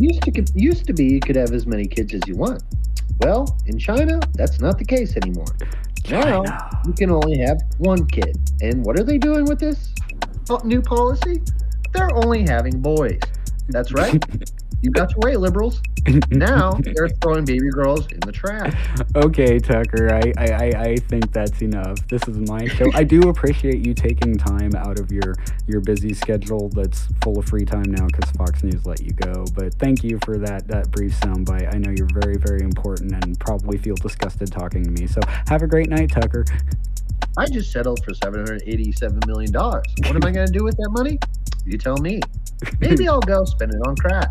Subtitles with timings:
[0.00, 2.62] Used to used to be you could have as many kids as you want.
[3.20, 5.54] Well, in China, that's not the case anymore.
[6.08, 6.42] Now
[6.86, 8.34] you can only have one kid.
[8.62, 9.92] And what are they doing with this
[10.64, 11.42] new policy?
[11.92, 13.20] They're only having boys.
[13.68, 14.24] That's right.
[14.82, 15.80] You got your way, liberals.
[16.30, 18.74] Now they're throwing baby girls in the trash.
[19.14, 21.98] Okay, Tucker, I, I, I think that's enough.
[22.08, 22.86] This is my show.
[22.94, 25.34] I do appreciate you taking time out of your,
[25.66, 29.44] your busy schedule that's full of free time now because Fox News let you go.
[29.54, 31.74] But thank you for that, that brief soundbite.
[31.74, 35.06] I know you're very, very important and probably feel disgusted talking to me.
[35.06, 36.44] So have a great night, Tucker.
[37.36, 39.52] I just settled for $787 million.
[39.52, 41.18] What am I going to do with that money?
[41.64, 42.20] You tell me.
[42.80, 44.28] Maybe I'll go spend it on crack.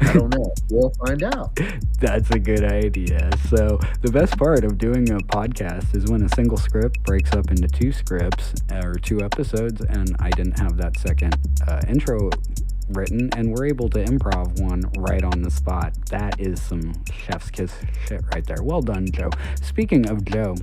[0.00, 0.52] I don't know.
[0.70, 1.58] We'll find out.
[2.00, 3.30] That's a good idea.
[3.48, 7.50] So, the best part of doing a podcast is when a single script breaks up
[7.50, 11.36] into two scripts or two episodes, and I didn't have that second
[11.68, 12.30] uh, intro
[12.90, 15.94] written, and we're able to improv one right on the spot.
[16.10, 17.72] That is some chef's kiss
[18.06, 18.62] shit right there.
[18.62, 19.30] Well done, Joe.
[19.62, 20.56] Speaking of Joe,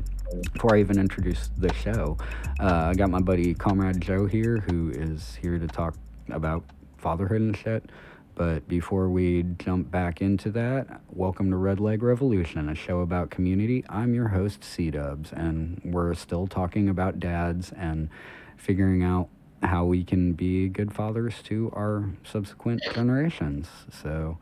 [0.53, 2.17] before I even introduce the show,
[2.59, 5.95] uh, I got my buddy Comrade Joe here, who is here to talk
[6.29, 6.63] about
[6.97, 7.89] fatherhood and shit.
[8.35, 13.31] But before we jump back into that, welcome to Red Leg Revolution, a show about
[13.31, 13.83] community.
[13.89, 18.09] I'm your host, C Dubs, and we're still talking about dads and
[18.55, 19.29] figuring out
[19.63, 23.67] how we can be good fathers to our subsequent generations.
[23.89, 24.37] So,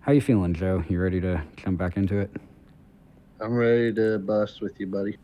[0.00, 0.84] how you feeling, Joe?
[0.88, 2.30] You ready to jump back into it?
[3.40, 5.18] I'm ready to bust with you, buddy.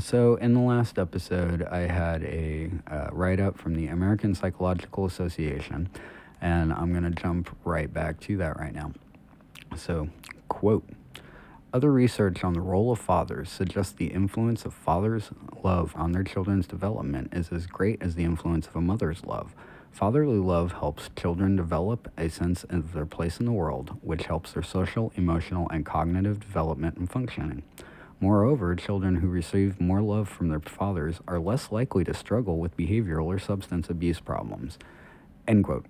[0.00, 5.06] So, in the last episode, I had a uh, write up from the American Psychological
[5.06, 5.88] Association,
[6.40, 8.92] and I'm going to jump right back to that right now.
[9.76, 10.08] So,
[10.48, 10.84] quote
[11.72, 15.30] Other research on the role of fathers suggests the influence of fathers'
[15.62, 19.54] love on their children's development is as great as the influence of a mother's love.
[19.92, 24.50] Fatherly love helps children develop a sense of their place in the world, which helps
[24.52, 27.62] their social, emotional, and cognitive development and functioning.
[28.24, 32.74] Moreover, children who receive more love from their fathers are less likely to struggle with
[32.74, 34.78] behavioral or substance abuse problems.
[35.46, 35.84] End quote.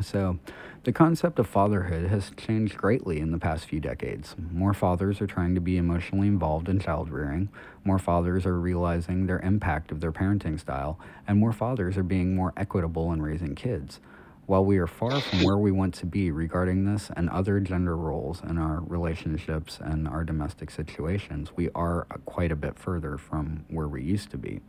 [0.00, 0.38] So,
[0.84, 4.34] the concept of fatherhood has changed greatly in the past few decades.
[4.38, 7.50] More fathers are trying to be emotionally involved in child rearing,
[7.84, 12.34] more fathers are realizing their impact of their parenting style, and more fathers are being
[12.34, 14.00] more equitable in raising kids.
[14.46, 17.96] While we are far from where we want to be regarding this and other gender
[17.96, 23.64] roles in our relationships and our domestic situations, we are quite a bit further from
[23.68, 24.60] where we used to be.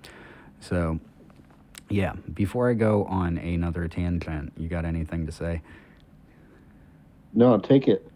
[0.61, 0.99] So,
[1.89, 5.61] yeah, before I go on another tangent, you got anything to say?
[7.33, 8.09] No, take it.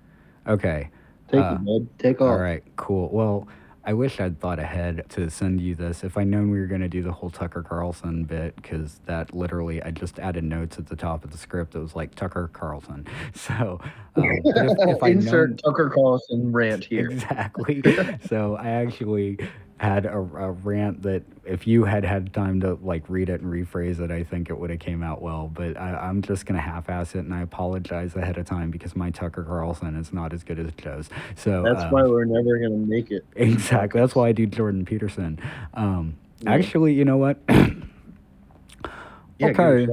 [0.48, 0.90] Okay.
[1.30, 1.88] Take uh, it, bud.
[2.00, 2.32] Take off.
[2.32, 3.10] All right, cool.
[3.12, 3.48] Well,
[3.86, 6.04] I wish I'd thought ahead to send you this.
[6.04, 9.34] If I'd known we were going to do the whole Tucker Carlson bit, because that
[9.34, 11.76] literally, I just added notes at the top of the script.
[11.76, 13.08] It was like Tucker Carlson.
[13.34, 13.80] So,
[14.16, 17.10] um, if, if insert known, Tucker Carlson rant here.
[17.10, 17.82] Exactly.
[18.28, 19.40] so I actually
[19.80, 23.52] had a, a, rant that if you had had time to like read it and
[23.52, 25.50] rephrase it, I think it would have came out well.
[25.54, 29.10] But I, am just gonna half-ass it, and I apologize ahead of time because my
[29.10, 31.10] Tucker Carlson is not as good as Joe's.
[31.36, 33.26] So that's um, why we're never gonna make it.
[33.36, 34.02] Exactly.
[34.02, 35.40] That's why I do Jordan Peterson.
[35.74, 36.52] Um, yeah.
[36.52, 37.40] Actually, you know what?
[37.50, 39.88] yeah, okay.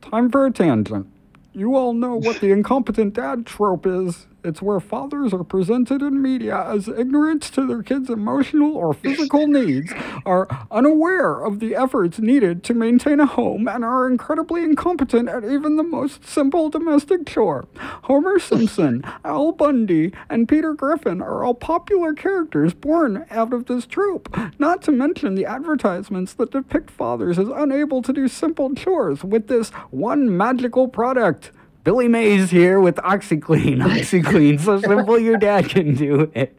[0.00, 1.06] Time for a tangent.
[1.52, 4.26] You all know what the incompetent dad trope is.
[4.42, 9.46] It's where fathers are presented in media as ignorant to their kids' emotional or physical
[9.48, 9.92] needs,
[10.24, 15.44] are unaware of the efforts needed to maintain a home, and are incredibly incompetent at
[15.44, 17.66] even the most simple domestic chore.
[18.04, 23.86] Homer Simpson, Al Bundy, and Peter Griffin are all popular characters born out of this
[23.86, 29.22] trope, not to mention the advertisements that depict fathers as unable to do simple chores
[29.22, 31.52] with this one magical product.
[31.84, 33.78] Billy Mays here with OxiClean.
[33.82, 36.54] OxiClean, so simple your dad can do it.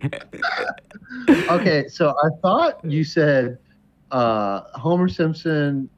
[1.50, 3.58] okay, so I thought you said
[4.12, 5.90] uh, Homer Simpson,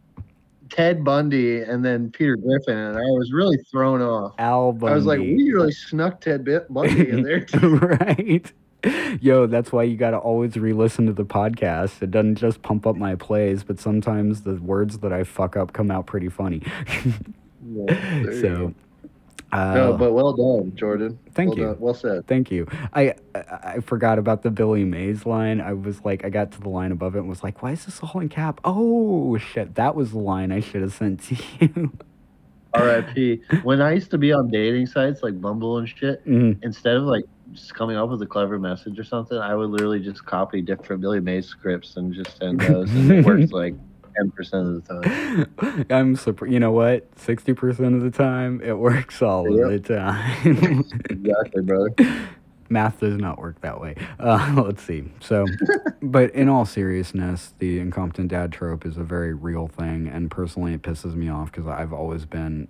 [0.70, 4.34] Ted Bundy, and then Peter Griffin, and I was really thrown off.
[4.40, 4.92] Al Bundy.
[4.92, 7.78] I was like, we really snuck Ted Bundy in there, too.
[7.78, 8.52] right?
[9.22, 12.02] Yo, that's why you got to always re listen to the podcast.
[12.02, 15.72] It doesn't just pump up my plays, but sometimes the words that I fuck up
[15.72, 16.62] come out pretty funny.
[17.66, 18.74] yeah, so
[19.54, 21.20] uh, no, but well done, Jordan.
[21.34, 21.66] Thank well you.
[21.66, 21.80] Done.
[21.80, 22.28] Well said.
[22.28, 22.68] Thank you.
[22.94, 25.62] I, I, forgot about the Billy Mays line.
[25.62, 27.86] I was like, I got to the line above it and was like, why is
[27.86, 28.60] this all in cap?
[28.64, 31.92] Oh shit, that was the line I should have sent to you.
[32.74, 33.42] R.I.P.
[33.62, 36.64] When I used to be on dating sites like Bumble and shit, mm-hmm.
[36.64, 40.00] instead of like just coming up with a clever message or something, I would literally
[40.00, 43.76] just copy different Billy Mays scripts and just send those, and it works like
[44.16, 45.86] ten percent of the time.
[45.90, 46.54] I'm surprised.
[46.54, 47.08] You know what?
[47.18, 49.66] Sixty percent of the time, it works all yep.
[49.66, 50.86] of the time.
[51.10, 51.96] exactly, brother.
[52.70, 53.96] Math does not work that way.
[54.20, 55.04] Uh, let's see.
[55.20, 55.46] So,
[56.02, 60.74] but in all seriousness, the incompetent dad trope is a very real thing, and personally,
[60.74, 62.68] it pisses me off because I've always been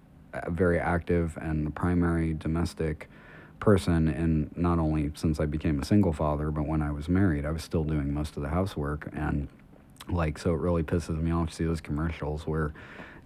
[0.50, 3.10] very active and the primary domestic
[3.60, 7.46] person and not only since I became a single father but when I was married
[7.46, 9.48] I was still doing most of the housework and
[10.10, 12.74] like so it really pisses me off to see those commercials where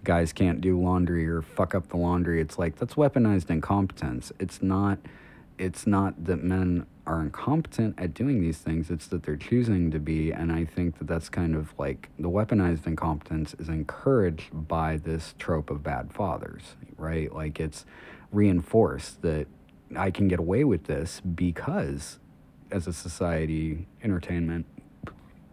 [0.04, 2.40] guys can't do laundry or fuck up the laundry.
[2.40, 4.32] It's like that's weaponized incompetence.
[4.38, 4.98] It's not
[5.58, 8.90] it's not that men are incompetent at doing these things.
[8.90, 10.30] It's that they're choosing to be.
[10.30, 15.34] And i think that that's kind of like the weaponized incompetence is encouraged by this
[15.38, 17.32] trope of bad fathers right?
[17.32, 17.86] Like it's
[18.30, 19.46] reinforced that
[19.96, 22.18] i can get away with this because
[22.70, 24.66] as a society entertainment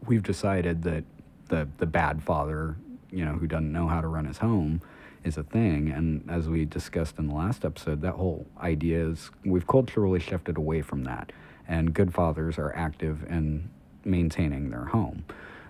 [0.05, 1.05] we've decided that
[1.49, 2.75] the the bad father
[3.11, 4.81] you know who doesn't know how to run his home
[5.23, 5.89] is a thing.
[5.89, 10.55] And as we discussed in the last episode, that whole idea is we've culturally shifted
[10.55, 11.31] away from that
[11.67, 13.69] and good fathers are active in
[14.03, 15.25] maintaining their home.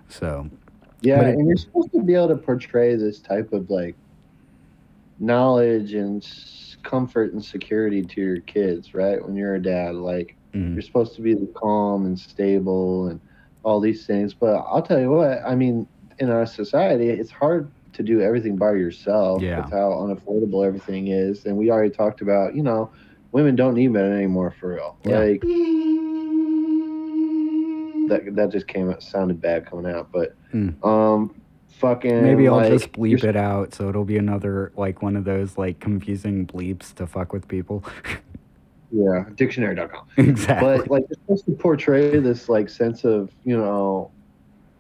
[0.10, 0.50] So,
[1.02, 3.96] yeah, it, and you're supposed to be able to portray this type of like
[5.20, 6.28] knowledge and
[6.84, 9.24] comfort and security to your kids, right?
[9.24, 10.74] When you're a dad, like mm-hmm.
[10.74, 13.22] you're supposed to be the calm and stable and
[13.66, 14.34] all these things.
[14.34, 15.88] But I'll tell you what, I mean,
[16.20, 19.42] in our society, it's hard to do everything by yourself.
[19.42, 19.62] Yeah.
[19.62, 21.46] That's how unaffordable everything is.
[21.46, 22.92] And we already talked about, you know,
[23.32, 24.98] women don't need men anymore for real.
[25.04, 25.20] Yeah.
[25.20, 25.42] Like
[28.08, 30.86] that that just came out sounded bad coming out, but mm.
[30.86, 31.34] um
[31.70, 35.26] fucking maybe I'll like, just bleep it out so it'll be another like one of
[35.26, 37.84] those like confusing bleeps to fuck with people.
[38.96, 40.08] yeah, dictionary.com.
[40.18, 40.78] Exactly.
[40.78, 44.12] But like it's supposed to portray this like sense of, you know,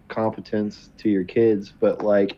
[0.07, 2.37] competence to your kids, but like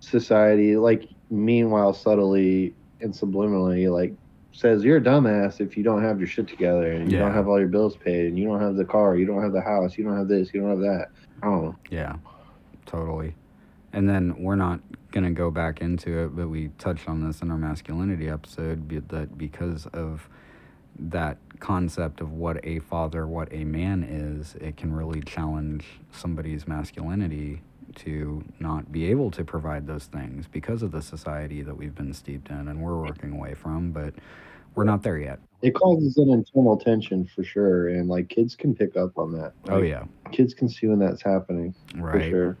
[0.00, 4.12] society like meanwhile subtly and subliminally like
[4.52, 7.24] says you're a dumbass if you don't have your shit together and you yeah.
[7.24, 9.52] don't have all your bills paid and you don't have the car, you don't have
[9.52, 11.08] the house, you don't have this, you don't have that.
[11.42, 11.76] I don't know.
[11.90, 12.16] Yeah,
[12.86, 13.34] totally.
[13.92, 14.80] And then we're not
[15.10, 19.38] gonna go back into it, but we touched on this in our masculinity episode that
[19.38, 20.28] because of
[20.98, 26.66] that concept of what a father, what a man is, it can really challenge somebody's
[26.66, 27.62] masculinity
[27.96, 32.12] to not be able to provide those things because of the society that we've been
[32.12, 33.92] steeped in and we're working away from.
[33.92, 34.14] But
[34.74, 35.38] we're not there yet.
[35.62, 39.52] It causes an internal tension for sure, and like kids can pick up on that.
[39.68, 41.74] Oh, like, oh yeah, kids can see when that's happening.
[41.94, 42.24] Right.
[42.24, 42.58] For sure.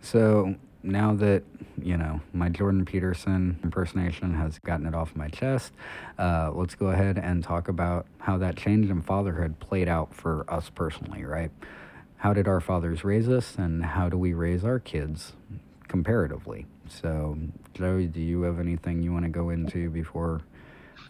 [0.00, 1.42] So now that
[1.80, 5.72] you know my Jordan Peterson impersonation has gotten it off my chest,
[6.18, 10.44] uh, let's go ahead and talk about how that change in fatherhood played out for
[10.48, 11.24] us personally.
[11.24, 11.50] Right?
[12.16, 15.32] How did our fathers raise us, and how do we raise our kids
[15.88, 16.66] comparatively?
[16.88, 17.38] So,
[17.74, 20.42] Joey, do you have anything you want to go into before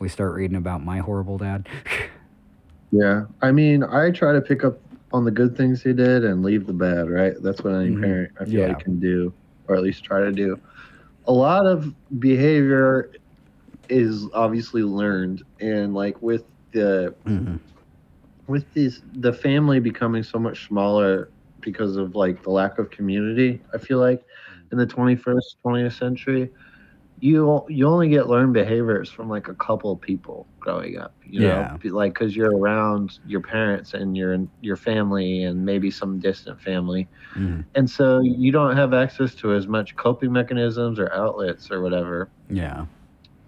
[0.03, 1.69] we start reading about my horrible dad.
[2.91, 4.81] yeah, I mean, I try to pick up
[5.13, 7.09] on the good things he did and leave the bad.
[7.09, 8.03] Right, that's what any mm-hmm.
[8.03, 8.67] parent I feel yeah.
[8.69, 9.33] like can do,
[9.69, 10.59] or at least try to do.
[11.27, 13.11] A lot of behavior
[13.89, 17.57] is obviously learned, and like with the mm-hmm.
[18.47, 21.29] with these the family becoming so much smaller
[21.61, 23.61] because of like the lack of community.
[23.73, 24.25] I feel like
[24.73, 26.51] in the 21st 20th century
[27.23, 31.47] you you only get learned behaviors from like a couple of people growing up you
[31.47, 31.77] yeah.
[31.85, 36.61] know like because you're around your parents and your your family and maybe some distant
[36.61, 37.09] family.
[37.37, 37.65] Mm.
[37.77, 42.29] and so you don't have access to as much coping mechanisms or outlets or whatever.
[42.51, 42.87] Yeah.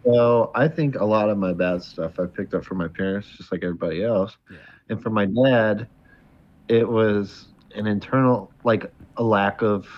[0.04, 3.26] So i think a lot of my bad stuff i picked up from my parents
[3.36, 4.36] just like everybody else.
[4.52, 4.58] Yeah.
[4.88, 5.88] and for my dad
[6.68, 9.88] it was an internal like a lack of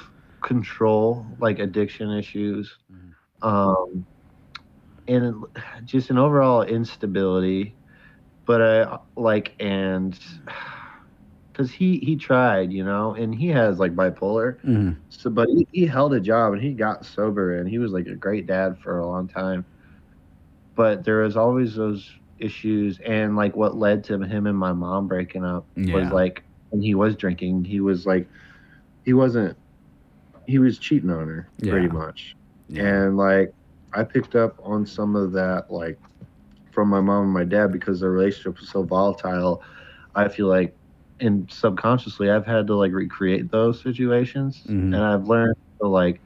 [0.40, 2.78] control like addiction issues.
[2.90, 3.05] Mm
[3.42, 4.06] um,
[5.08, 5.44] and
[5.84, 7.74] just an overall instability.
[8.44, 10.18] But I like and
[11.56, 14.56] because he he tried, you know, and he has like bipolar.
[14.60, 14.92] Mm-hmm.
[15.08, 18.06] So, but he, he held a job and he got sober and he was like
[18.06, 19.64] a great dad for a long time.
[20.74, 25.08] But there was always those issues and like what led to him and my mom
[25.08, 25.94] breaking up yeah.
[25.94, 28.28] was like when he was drinking, he was like
[29.04, 29.56] he wasn't
[30.46, 31.72] he was cheating on her yeah.
[31.72, 32.36] pretty much.
[32.68, 32.82] Yeah.
[32.84, 33.52] And like
[33.92, 35.98] I picked up on some of that like
[36.72, 39.62] from my mom and my dad because their relationship was so volatile.
[40.14, 40.74] I feel like
[41.20, 44.92] and subconsciously I've had to like recreate those situations mm-hmm.
[44.94, 46.20] and I've learned to like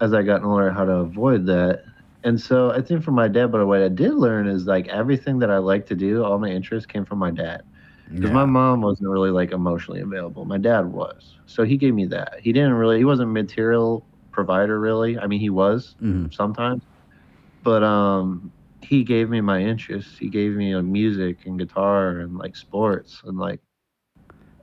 [0.00, 1.84] as I got older how to avoid that.
[2.24, 5.38] And so I think from my dad, but what I did learn is like everything
[5.40, 7.62] that I like to do, all my interests came from my dad.
[8.14, 8.34] because Yeah.
[8.34, 10.44] my mom wasn't really like emotionally available.
[10.44, 12.34] My dad was, so he gave me that.
[12.40, 12.98] He didn't really.
[12.98, 14.04] He wasn't material
[14.34, 15.18] provider really.
[15.18, 16.34] I mean, he was Mhm.
[16.34, 16.82] sometimes,
[17.62, 20.18] but um, he gave me my interests.
[20.18, 23.60] He gave me like, music and guitar and like sports and like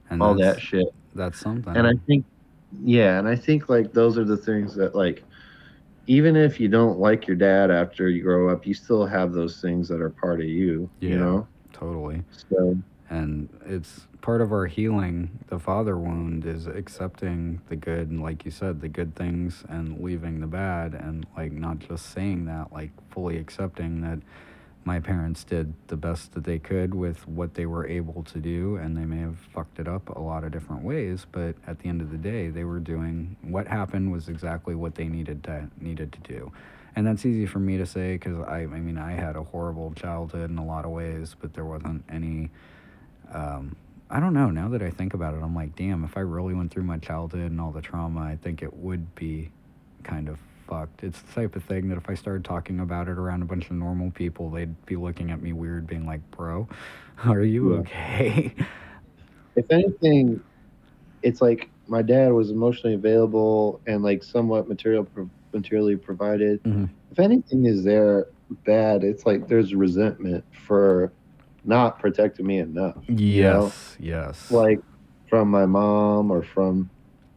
[0.10, 0.88] And all that shit.
[1.16, 1.76] That's something.
[1.76, 2.26] And I think,
[2.84, 5.24] yeah, and I think like those are the things that like,
[6.08, 9.62] even if you don't like your dad after you grow up, you still have those
[9.62, 10.90] things that are part of you.
[11.00, 11.10] Yeah.
[11.10, 11.48] You know.
[11.74, 12.24] totally.
[12.50, 12.78] So
[13.12, 15.40] and it's part of our healing.
[15.48, 20.02] The father wound is accepting the good and like you said the good things and
[20.02, 24.20] leaving the bad and like not just saying that like fully accepting that
[24.86, 28.78] my parents did the best that they could with what they were able to do
[28.78, 31.90] and they may have fucked it up a lot of different ways but at the
[31.90, 35.70] end of the day they were doing what happened was exactly what they needed to
[35.80, 36.52] needed to do.
[36.96, 39.94] And that's easy for me to say because I, I mean i had a horrible
[39.96, 42.50] childhood in a lot of ways but there wasn't any
[43.32, 43.76] um,
[44.10, 44.50] I don't know.
[44.50, 46.98] Now that I think about it, I'm like, damn, if I really went through my
[46.98, 49.50] childhood and all the trauma, I think it would be
[50.04, 51.04] kind of fucked.
[51.04, 53.66] It's the type of thing that if I started talking about it around a bunch
[53.66, 56.68] of normal people, they'd be looking at me weird, being like, bro,
[57.26, 57.80] are you Yeah.
[57.80, 58.54] okay?
[59.56, 60.42] if anything,
[61.24, 66.62] it's like my dad was emotionally available and like somewhat material pro- materially provided.
[66.64, 66.90] Mhm.
[67.12, 68.28] If anything is there
[68.66, 71.12] bad, it's like there's resentment for
[71.64, 72.98] not protecting me enough.
[73.08, 74.50] yes, yes.
[74.52, 74.80] Like
[75.30, 76.90] from my mom or from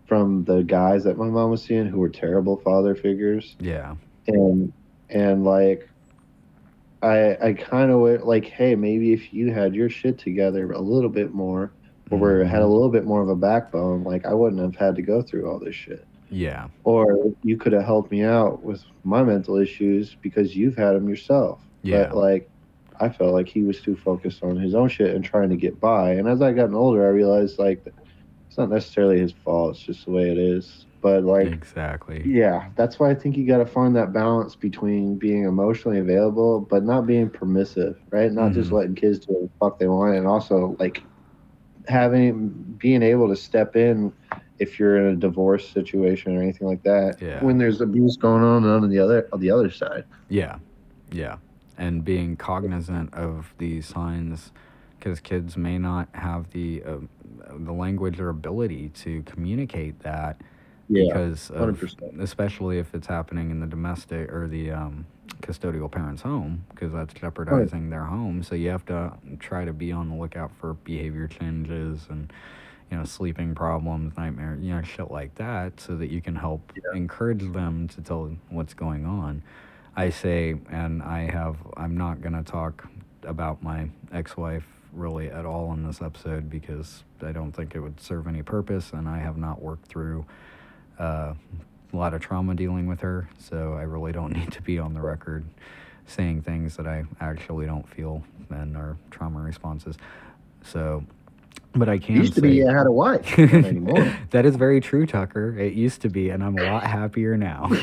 [0.07, 3.95] from the guys that my mom was seeing who were terrible father figures yeah,
[4.27, 4.73] and
[5.09, 5.89] and like
[7.03, 11.11] I I kind of like hey maybe if you had your shit together a little
[11.11, 11.73] bit more
[12.11, 12.71] or had a Mhm.
[12.73, 15.59] little bit more of a backbone like I wouldn't have had to go through all
[15.59, 17.07] this shit yeah, or
[17.43, 21.61] you could have helped me out with my mental issues because you've had them yourself
[21.83, 22.09] Yeah.
[22.09, 22.51] but like
[23.01, 25.81] I felt like he was too focused on his own shit and trying to get
[25.81, 27.83] by and as I gotten older I realized like
[28.49, 32.23] it's not necessarily his fault it's just the way it is but like exactly.
[32.25, 36.61] yeah, that's why I think you got to find that balance between being emotionally available
[36.61, 38.33] but not being permissive, right?
[38.33, 38.75] Not just Mhm.
[38.75, 41.03] letting kids do what the fuck they want, and also like
[41.87, 42.49] having
[42.79, 44.13] being able to step in
[44.59, 47.21] if you're in a divorce situation or anything like that.
[47.21, 47.45] Yeah.
[47.45, 50.05] When there's abuse going on on the other on the other side.
[50.31, 50.57] Yeah,
[51.13, 51.37] yeah,
[51.79, 54.53] and being cognizant of these signs,
[54.99, 56.97] because kids may not have the uh,
[57.59, 60.41] the language or ability to communicate that
[60.89, 61.83] Yeah, because of,
[62.21, 65.07] especially if it's happening in the domestic or the um,
[65.43, 68.43] custodial parent's home, because that's jeopardizing their home.
[68.43, 72.33] So you have to try to be on the lookout for behavior changes and
[72.91, 76.73] you know sleeping problems, nightmare, you know shit like that, so that you can help
[76.77, 76.97] Yeah.
[76.97, 79.43] encourage them to tell what's going on.
[79.97, 82.87] I say, and I have, I'm not gonna talk
[83.23, 88.01] about my ex-wife really at all in this episode because I don't think it would
[88.01, 90.25] serve any purpose, and I have not worked through
[90.99, 91.35] uh,
[91.93, 94.95] a lot of trauma dealing with her, so I really don't need to be on
[94.95, 95.45] the record
[96.07, 99.97] saying things that I actually don't feel and are trauma responses.
[100.63, 101.05] So,
[101.75, 102.21] but I can't.
[102.21, 104.17] Used to say, be I had a wife, anymore.
[104.31, 105.59] that is very true, Tucker.
[105.59, 107.71] It used to be, and I'm a lot happier now.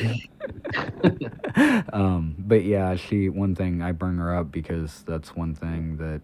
[1.93, 3.29] um, but yeah, she.
[3.29, 6.21] One thing I bring her up because that's one thing that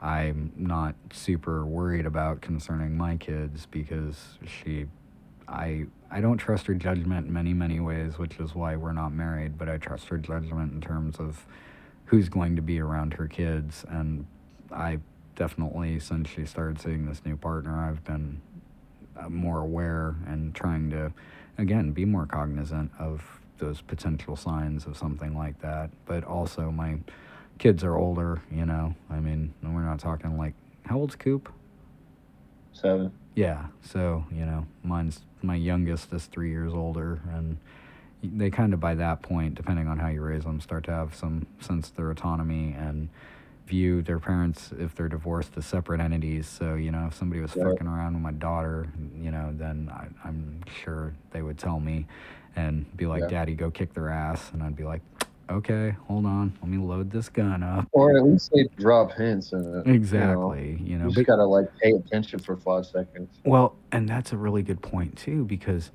[0.00, 4.86] I'm not super worried about concerning my kids because she,
[5.48, 9.12] I, I don't trust her judgment in many many ways, which is why we're not
[9.12, 9.58] married.
[9.58, 11.46] But I trust her judgment in terms of
[12.06, 14.26] who's going to be around her kids, and
[14.72, 14.98] I
[15.36, 18.40] definitely since she started seeing this new partner, I've been
[19.16, 21.12] uh, more aware and trying to
[21.58, 23.22] again be more cognizant of
[23.58, 25.90] those potential signs of something like that.
[26.04, 26.98] But also my
[27.58, 28.94] kids are older you know?
[29.10, 31.50] I mean we're not talking like how old's coop?
[32.72, 33.10] Seven.
[33.34, 37.56] yeah so you know mine's my youngest is three years older and
[38.22, 41.14] they kind of by that point depending on how you raise them start to have
[41.14, 43.08] some sense of their autonomy and
[43.66, 47.50] view their parents if they're divorced as separate entities so you know if somebody was
[47.52, 48.86] fucking around with my daughter
[49.20, 52.06] you know then I, i'm sure they would tell me
[52.54, 53.28] and be like Yeah.
[53.28, 55.02] daddy go kick their ass and i'd be like
[55.50, 59.52] okay hold on let me load this gun up Or at least they drop hints
[59.52, 59.88] in it.
[59.90, 61.10] exactly you You, know, know?
[61.10, 63.28] you but just gotta like pay attention for five seconds.
[63.44, 65.90] Well, and that's a really good point too, because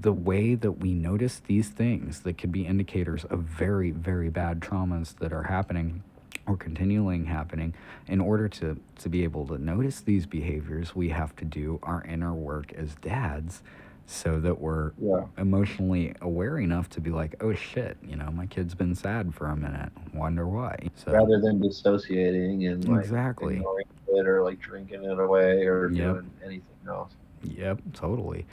[0.00, 4.60] the way that we notice these things that could be indicators of very, very bad
[4.60, 6.02] traumas that are happening
[6.46, 7.74] or continuing happening,
[8.06, 12.04] in order to, to be able to notice these behaviors, we have to do our
[12.04, 13.62] inner work as dads
[14.08, 15.24] so that we're Yeah.
[15.36, 19.48] emotionally aware enough to be like, oh shit, you know, my kid's been sad for
[19.48, 19.90] a minute.
[20.14, 20.78] Wonder why.
[20.94, 23.56] So Rather than dissociating and like Exactly.
[23.56, 26.12] ignoring it or like drinking it away or Yep.
[26.14, 27.12] doing anything else.
[27.42, 28.46] Yep, totally.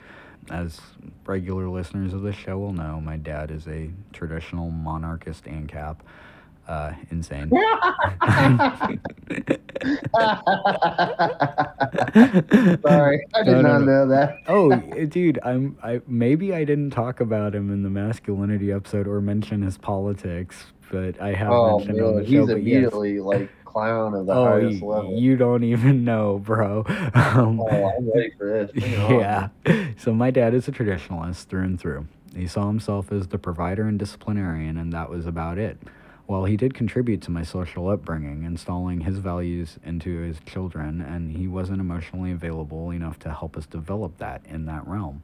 [0.50, 0.80] As
[1.24, 5.98] regular listeners of the show will know, my dad is a traditional monarchist ANCAP.
[6.66, 7.50] Uh, insane.
[12.82, 13.84] Sorry, I did No, no, not no.
[13.84, 14.38] know that.
[14.48, 15.76] oh, eh, dude, I'm.
[15.82, 20.72] I maybe I didn't talk about him in the masculinity episode or mention his politics,
[20.90, 22.40] but I have Oh mentioned on man, the he's show.
[22.46, 22.50] Yes.
[22.56, 25.18] immediately like clown of the Oh, highest y- level.
[25.18, 26.84] you don't even know, bro.
[27.14, 27.66] Um, oh,
[27.96, 28.70] I'm ready for this.
[28.98, 29.18] On.
[29.20, 29.48] yeah.
[29.98, 32.06] So my dad is a traditionalist through and through.
[32.34, 35.78] He saw himself as the provider and disciplinarian, and that was about it.
[36.26, 41.36] While he did contribute to my social upbringing, installing his values into his children, and
[41.36, 45.22] he wasn't emotionally available enough to help us develop that in that realm.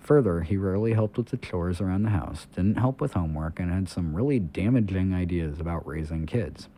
[0.00, 3.72] Further, he rarely helped with the chores around the house, didn't help with homework, and
[3.72, 6.68] had some really damaging ideas about raising kids.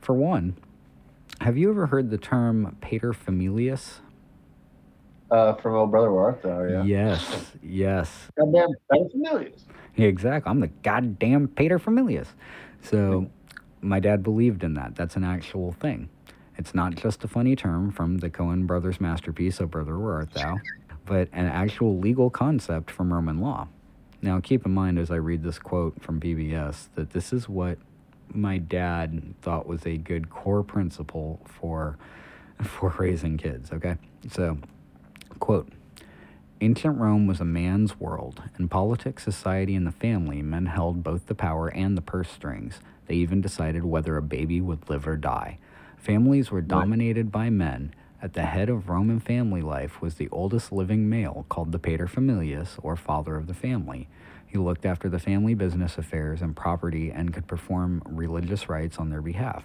[0.00, 0.56] For one,
[1.40, 3.94] have you ever heard the term paterfamilias?
[5.28, 6.84] Uh, from O Brother Where Art Thou, yeah.
[6.84, 8.28] Yes, yes.
[8.38, 9.50] Goddamn, that's familiar.
[9.96, 10.48] Yeah, exactly.
[10.48, 12.28] I'm the goddamn paterfamilias.
[12.90, 13.30] So
[13.80, 14.94] my dad believed in that.
[14.94, 16.08] That's an actual thing.
[16.56, 20.32] It's not just a funny term from the Coen brothers' masterpiece, O Brother Where Art
[20.32, 20.58] Thou,
[21.04, 23.68] but an actual legal concept from Roman law.
[24.20, 27.78] Now, keep in mind as I read this quote from PBS that this is what
[28.34, 31.96] my dad thought was a good core principle for
[32.62, 33.96] for raising kids, okay?
[34.28, 34.58] So,
[35.38, 35.68] quote
[36.60, 38.42] Ancient Rome was a man's world.
[38.58, 42.80] In politics, society, and the family, men held both the power and the purse strings.
[43.06, 45.58] They even decided whether a baby would live or die.
[45.96, 47.94] Families were dominated by men.
[48.20, 52.76] At the head of Roman family life was the oldest living male, called the paterfamilias,
[52.82, 54.08] or father of the family.
[54.44, 59.10] He looked after the family business affairs and property and could perform religious rites on
[59.10, 59.64] their behalf.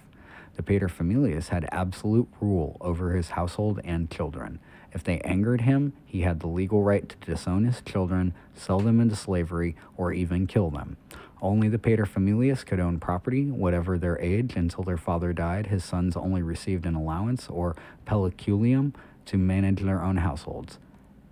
[0.54, 4.60] The paterfamilias had absolute rule over his household and children.
[4.92, 9.00] If they angered him, he had the legal right to disown his children, sell them
[9.00, 10.96] into slavery, or even kill them.
[11.42, 15.66] Only the paterfamilias could own property, whatever their age, until their father died.
[15.66, 17.76] His sons only received an allowance or
[18.06, 18.94] peculium
[19.26, 20.78] to manage their own households.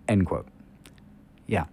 [0.09, 0.49] End quote.
[1.47, 1.67] Yeah.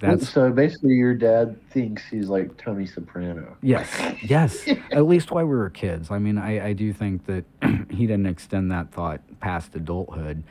[0.00, 3.56] That's so basically your dad thinks he's like Tony Soprano.
[3.62, 3.88] Yes,
[4.22, 4.66] yes.
[4.92, 6.10] At least while we were kids.
[6.10, 7.44] I mean, I, I do think that
[7.90, 10.42] he didn't extend that thought past adulthood,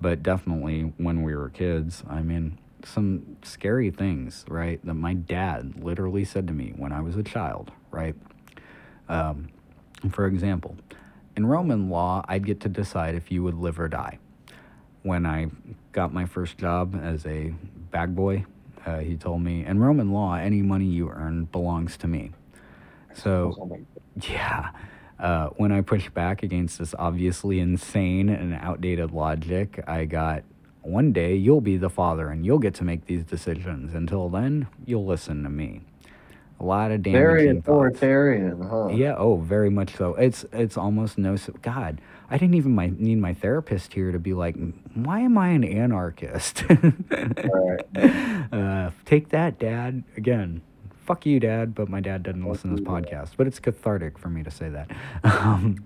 [0.00, 2.02] but definitely when we were kids.
[2.08, 4.84] I mean, some scary things, right?
[4.84, 8.14] That my dad literally said to me when I was a child, right?
[9.08, 9.48] Um,
[10.10, 10.76] for example,
[11.34, 14.18] in Roman law, I'd get to decide if you would live or die.
[15.02, 15.46] When I
[15.92, 17.54] got my first job as a
[17.90, 18.44] bag boy,
[18.86, 22.32] uh, he told me, in Roman law, any money you earn belongs to me.
[23.14, 23.78] So,
[24.20, 24.70] yeah.
[25.18, 30.44] Uh, when I pushed back against this obviously insane and outdated logic, I got
[30.82, 33.94] one day you'll be the father and you'll get to make these decisions.
[33.94, 35.80] Until then, you'll listen to me.
[36.60, 37.66] A lot of damaging Very thoughts.
[37.68, 38.88] authoritarian, huh?
[38.88, 39.14] Yeah.
[39.16, 40.14] Oh, very much so.
[40.14, 41.36] It's it's almost no.
[41.62, 44.56] God, I didn't even my, need my therapist here to be like,
[44.94, 46.64] why am I an anarchist?
[46.68, 47.86] Right.
[48.52, 50.04] uh, take that, Dad.
[50.16, 50.60] Again,
[51.06, 51.74] fuck you, Dad.
[51.74, 53.10] But my dad doesn't Fuck listen to this you, Dad.
[53.10, 53.30] podcast.
[53.36, 54.90] But it's cathartic for me to say that.
[55.24, 55.84] Um,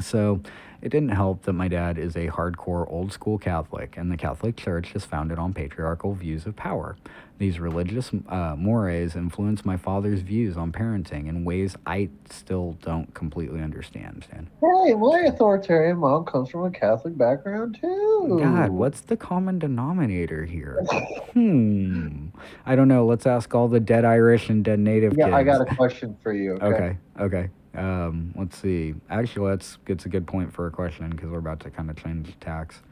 [0.00, 0.40] so
[0.82, 4.56] it didn't help that my dad is a hardcore old school Catholic, and the Catholic
[4.56, 6.96] Church is founded on patriarchal views of power.
[7.38, 13.12] These religious uh, mores influence my father's views on parenting in ways I still don't
[13.14, 14.26] completely understand.
[14.30, 14.48] Dan.
[14.60, 18.38] Hey, my authoritarian mom comes from a Catholic background too.
[18.40, 20.84] God, what's the common denominator here?
[21.32, 22.26] Hmm.
[22.66, 23.06] I don't know.
[23.06, 25.34] Let's ask all the dead Irish and dead native Yeah, kids.
[25.36, 26.54] I got a question for you.
[26.54, 26.66] Okay.
[26.66, 26.96] Okay.
[27.20, 27.50] Okay.
[27.74, 28.94] Um, let's see.
[29.10, 31.96] Actually, that's it's a good point for a question because we're about to kind of
[31.96, 32.82] change tax.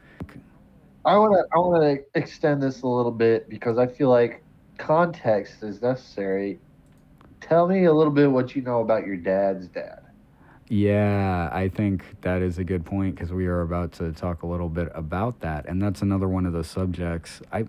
[1.05, 4.43] I want to I want to extend this a little bit because I feel like
[4.77, 6.59] context is necessary.
[7.41, 10.01] Tell me a little bit what you know about your dad's dad.
[10.69, 14.47] Yeah, I think that is a good point because we are about to talk a
[14.47, 17.41] little bit about that, and that's another one of the subjects.
[17.51, 17.65] I,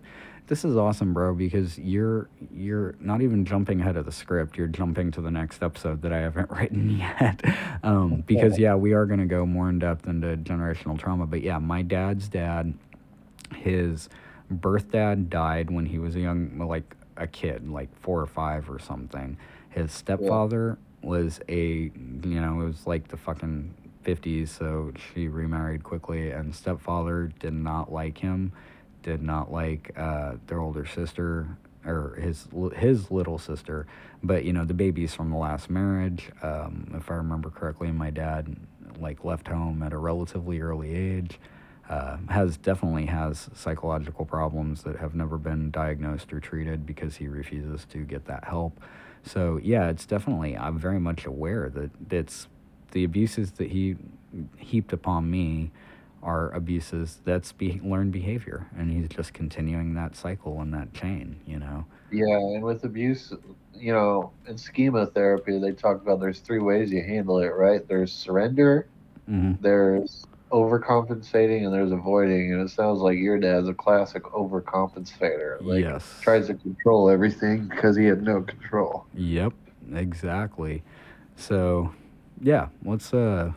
[0.51, 4.59] this is awesome, bro, because you're you're not even jumping ahead of the script.
[4.59, 7.41] You're jumping to the next episode that I haven't written yet,
[7.85, 11.25] um, because yeah, we are gonna go more in depth into generational trauma.
[11.25, 12.75] But yeah, my dad's dad,
[13.55, 14.09] his
[14.51, 18.69] birth dad died when he was a young, like a kid, like four or five
[18.69, 19.37] or something.
[19.69, 23.73] His stepfather was a, you know, it was like the fucking
[24.05, 28.51] 50s, so she remarried quickly, and stepfather did not like him.
[29.03, 33.87] Did not like uh, their older sister or his his little sister,
[34.23, 36.31] but you know the babies from the last marriage.
[36.43, 38.57] Um, if I remember correctly, my dad
[38.99, 41.39] like left home at a relatively early age.
[41.89, 47.27] Uh, has definitely has psychological problems that have never been diagnosed or treated because he
[47.27, 48.81] refuses to get that help.
[49.25, 52.47] So yeah, it's definitely I'm very much aware that it's
[52.93, 53.97] the abuses that he
[54.57, 55.73] heaped upon me
[56.23, 61.41] are abuses that's be- learned behavior and he's just continuing that cycle and that chain
[61.47, 61.85] you know?
[62.13, 63.33] Yeah and with abuse
[63.75, 67.87] you know in schema therapy they talk about there's three ways you handle it right?
[67.87, 68.89] There's surrender
[69.29, 69.63] mm-hmm.
[69.63, 75.81] there's overcompensating and there's avoiding and it sounds like your dad's a classic overcompensator like
[75.81, 76.05] yes.
[76.21, 79.07] tries to control everything because he had no control.
[79.15, 79.53] Yep
[79.95, 80.83] exactly.
[81.37, 81.93] So
[82.43, 83.53] yeah let's uh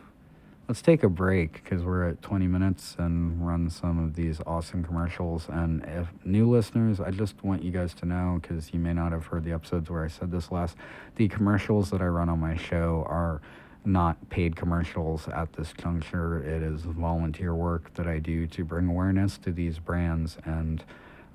[0.66, 4.82] Let's take a break because we're at 20 minutes and run some of these awesome
[4.82, 5.46] commercials.
[5.50, 9.12] And if new listeners, I just want you guys to know because you may not
[9.12, 10.78] have heard the episodes where I said this last.
[11.16, 13.42] The commercials that I run on my show are
[13.84, 16.42] not paid commercials at this juncture.
[16.42, 20.82] It is volunteer work that I do to bring awareness to these brands and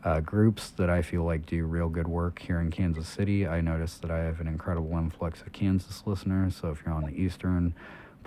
[0.04, 3.48] uh, groups that I feel like do real good work here in Kansas City.
[3.48, 6.56] I noticed that I have an incredible influx of Kansas listeners.
[6.56, 7.76] So if you're on the eastern,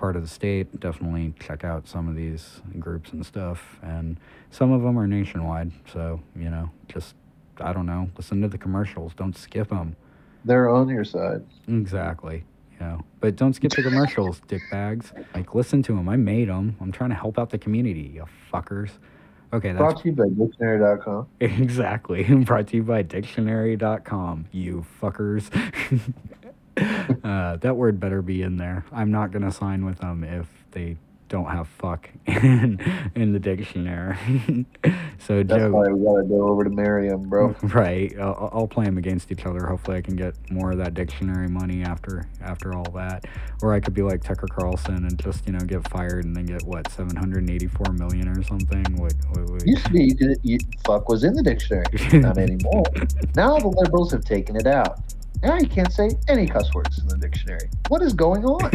[0.03, 3.79] part of the state, definitely check out some of these groups and stuff.
[3.81, 4.19] And
[4.51, 5.71] some of them are nationwide.
[5.93, 7.15] So, you know, just,
[7.61, 9.13] I don't know, listen to the commercials.
[9.13, 9.95] Don't skip them.
[10.43, 11.45] They're on your side.
[11.69, 12.43] Exactly.
[12.73, 15.13] You know, but don't skip the commercials, dick bags.
[15.33, 16.09] Like, listen to them.
[16.09, 16.75] I made them.
[16.81, 18.89] I'm trying to help out the community, you fuckers.
[19.53, 21.27] Okay, that's brought to you by dictionary.com.
[21.39, 22.23] Exactly.
[22.43, 25.49] brought to you by dictionary.com, you fuckers.
[27.23, 28.85] uh, that word better be in there.
[28.91, 30.97] I'm not gonna sign with them if they
[31.33, 32.79] don't have fuck in
[33.15, 34.15] in the dictionary.
[35.17, 37.55] so that's Joe, why we gotta go over to Merriam, bro.
[37.63, 38.13] Right.
[38.19, 39.65] I'll, I'll play them against each other.
[39.65, 43.25] Hopefully, I can get more of that dictionary money after after all that.
[43.63, 46.45] Or I could be like Tucker Carlson and just you know get fired and then
[46.45, 48.83] get what 784 million or something.
[48.97, 49.65] Wait, wait, wait.
[49.65, 52.83] Used to be you could you, fuck was in the dictionary, not anymore.
[53.35, 54.99] now the liberals have taken it out.
[55.43, 57.69] Now you can't say any cuss words in the dictionary.
[57.89, 58.71] What is going on?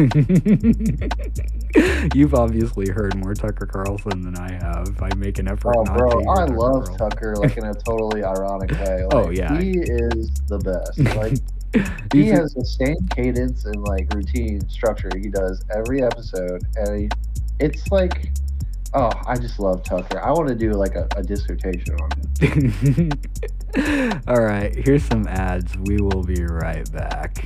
[2.15, 5.01] You've obviously heard more Tucker Carlson than I have.
[5.01, 5.73] I make an effort.
[5.75, 6.97] Oh, bro, I Tucker love Carlson.
[6.97, 8.97] Tucker like in a totally ironic way.
[9.11, 10.99] Oh, like, oh yeah, he is the best.
[11.19, 11.37] Like
[12.13, 17.09] he has the same cadence and like routine structure he does every episode, and he,
[17.59, 18.31] it's like
[18.93, 20.19] Oh, I just love Tucker.
[20.19, 23.11] I want to do like a, a dissertation on him.
[24.27, 25.77] All right, here's some ads.
[25.77, 27.45] We will be right back.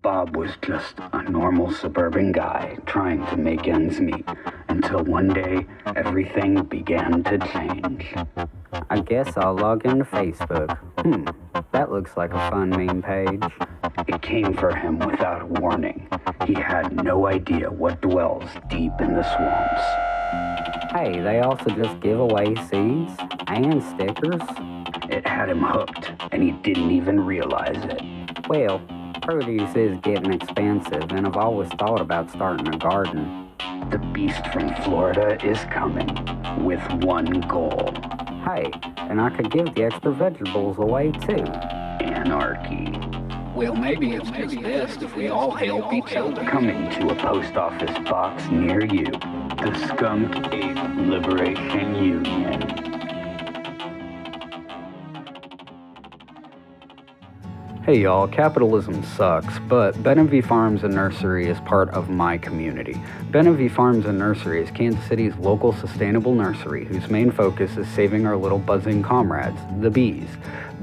[0.00, 4.24] Bob was just a normal suburban guy trying to make ends meet
[4.68, 8.14] until one day everything began to change.
[8.90, 10.78] I guess I'll log into Facebook.
[11.02, 11.26] Hmm,
[11.72, 13.42] that looks like a fun meme page.
[14.06, 16.08] It came for him without a warning.
[16.46, 20.92] He had no idea what dwells deep in the swamps.
[20.92, 23.12] Hey, they also just give away seeds
[23.48, 24.42] and stickers.
[25.10, 28.00] It had him hooked, and he didn't even realize it.
[28.48, 28.80] Well,
[29.28, 33.50] produce is getting expensive, and I've always thought about starting a garden.
[33.90, 36.08] The beast from Florida is coming
[36.64, 37.92] with one goal.
[38.46, 41.44] Hey, and I could give the extra vegetables away too.
[41.44, 42.90] Anarchy.
[43.54, 46.42] Well, maybe it's just best if we all help each other.
[46.44, 52.87] Coming to a post office box near you, the Skunk Ape Liberation Union.
[57.88, 63.00] Hey y'all, capitalism sucks, but Benavie Farms and Nursery is part of my community.
[63.30, 68.26] Benavie Farms and Nursery is Kansas City's local sustainable nursery whose main focus is saving
[68.26, 70.28] our little buzzing comrades, the bees.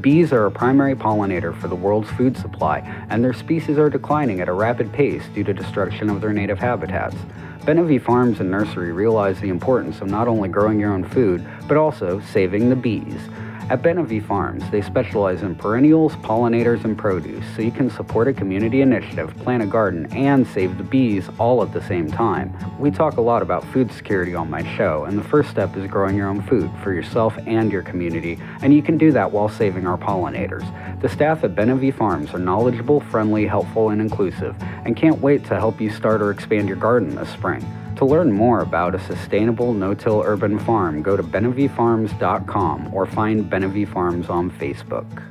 [0.02, 2.80] Bees are a primary pollinator for the world's food supply,
[3.12, 6.58] and their species are declining at a rapid pace due to destruction of their native
[6.58, 7.18] habitats.
[7.66, 11.78] Benavie Farms and Nursery realize the importance of not only growing your own food, but
[11.78, 13.30] also saving the bees.
[13.68, 18.34] At Benavie Farms, they specialize in perennials, pollinators, and produce, so you can support a
[18.34, 22.56] community initiative, plant a garden, and save the bees all at the same time.
[22.80, 25.90] We talk a lot about food security on my show, and the first step is
[25.90, 29.50] growing your own food for yourself and your community, and you can do that while
[29.50, 31.02] saving our pollinators.
[31.02, 35.56] The staff at Benavie Farms are knowledgeable, friendly, helpful, and inclusive, and can't wait to
[35.56, 37.66] help you start or expand your garden this spring.
[37.98, 43.92] To learn more about a sustainable no-till urban farm, go to benaviefarms.com or find Benavie
[43.92, 45.24] Farms on Facebook.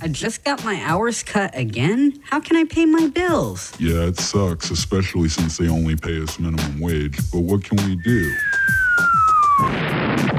[0.00, 2.20] I just got my hours cut again?
[2.22, 3.72] How can I pay my bills?
[3.80, 7.18] Yeah, it sucks, especially since they only pay us minimum wage.
[7.32, 8.32] But what can we do?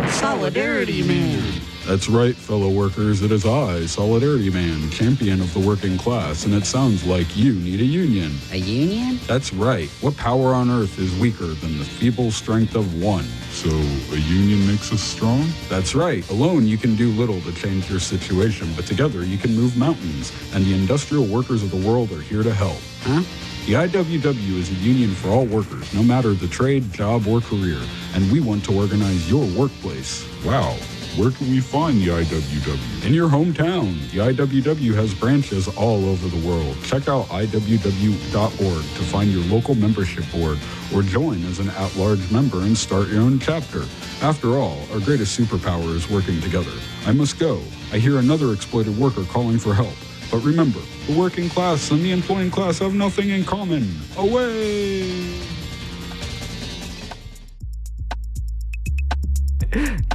[0.07, 1.68] Solidarity Man.
[1.89, 3.23] That's right, fellow workers.
[3.23, 7.53] It is I, Solidarity Man, champion of the working class, and it sounds like you
[7.53, 8.31] need a union.
[8.51, 9.19] A union?
[9.25, 9.89] That's right.
[9.99, 13.23] What power on earth is weaker than the feeble strength of one?
[13.49, 15.49] So, a union makes us strong?
[15.67, 16.29] That's right.
[16.29, 20.31] Alone, you can do little to change your situation, but together, you can move mountains,
[20.53, 22.77] and the industrial workers of the world are here to help.
[23.01, 23.23] Huh?
[23.65, 27.81] The IWW is a union for all workers, no matter the trade, job, or career,
[28.13, 30.23] and we want to organize your workplace.
[30.45, 30.77] Wow.
[31.17, 33.05] Where can we find the IWW?
[33.05, 34.09] In your hometown.
[34.11, 36.77] The IWW has branches all over the world.
[36.83, 40.59] Check out IWW.org to find your local membership board
[40.93, 43.83] or join as an at large member and start your own chapter.
[44.21, 46.71] After all, our greatest superpower is working together.
[47.05, 47.61] I must go.
[47.91, 49.95] I hear another exploited worker calling for help.
[50.31, 53.89] But remember, the working class and the employing class have nothing in common.
[54.15, 55.39] Away!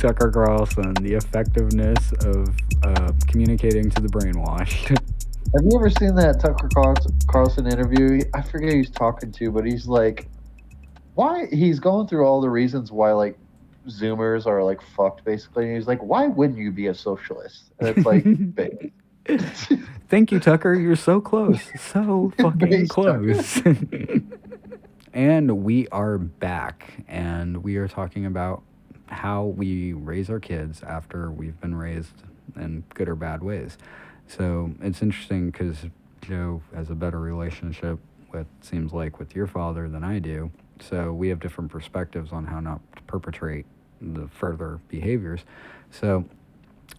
[0.04, 4.88] Tucker Carlson, the effectiveness of uh, communicating to the brainwashed.
[5.54, 6.68] Have you ever seen that Tucker
[7.26, 8.20] Carlson, interview?
[8.34, 10.28] I forget who he's talking to, but he's like,
[11.14, 11.46] why?
[11.50, 13.38] He's going through all the reasons why like
[13.88, 15.68] Zoomers are like fucked, basically.
[15.68, 17.72] And he's like, why wouldn't you be a socialist?
[17.78, 18.26] And it's like.
[20.10, 20.74] Thank you, Tucker.
[20.74, 21.62] You're so close.
[21.80, 23.62] So fucking close.
[25.14, 28.62] and we are back, and we are talking about
[29.14, 32.22] how we raise our kids after we've been raised
[32.56, 33.78] in good or bad ways.
[34.26, 35.76] So it's interesting because
[36.20, 37.98] Joe has a better relationship
[38.32, 40.50] with, seems like, with your father than I do.
[40.80, 43.66] So we have different perspectives on how not to perpetrate
[44.00, 45.44] the further behaviors.
[45.90, 46.24] So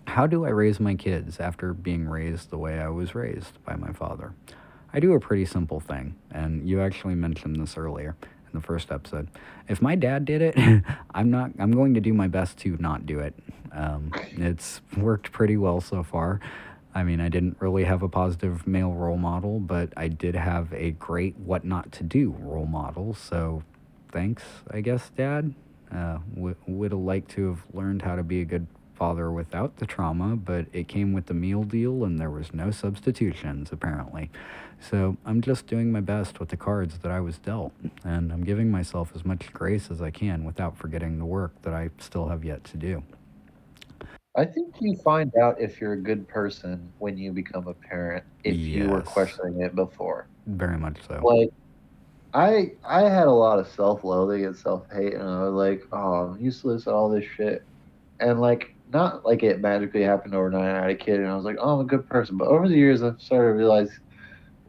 [0.08, 3.76] how do I raise my kids after being raised the way I was raised by
[3.76, 4.34] my father?
[4.94, 8.16] I do a pretty simple thing, and you actually mentioned this earlier
[8.56, 9.28] in the first episode.
[9.68, 10.56] If my dad did it,
[11.14, 11.52] I'm not.
[11.60, 13.36] I'm going to do my best to not do it.
[13.72, 16.40] Um, it's worked pretty well so far.
[16.94, 20.74] I mean, I didn't really have a positive male role model, but I did have
[20.74, 23.14] a great what not to do role model.
[23.14, 23.64] So,
[24.14, 25.54] thanks, I guess, Dad.
[25.94, 28.66] Uh, would have liked to have learned how to be a good
[28.96, 32.72] father without the trauma, but it came with the meal deal and there was no
[32.72, 34.30] substitutions, apparently.
[34.80, 38.44] So I'm just doing my best with the cards that I was dealt, and I'm
[38.44, 42.28] giving myself as much grace as I can without forgetting the work that I still
[42.28, 43.04] have yet to do.
[44.38, 48.26] I think you find out if you're a good person when you become a parent
[48.44, 50.28] if you were questioning it before.
[50.46, 51.22] Very much so.
[51.24, 51.52] Like
[52.34, 55.88] I I had a lot of self loathing and self hate and I was like,
[55.94, 57.64] oh I'm useless at all this shit.
[58.20, 61.46] And like not like it magically happened overnight I had a kid and I was
[61.46, 62.38] like, Oh I'm a good person.
[62.38, 63.92] But over the years I've started to realize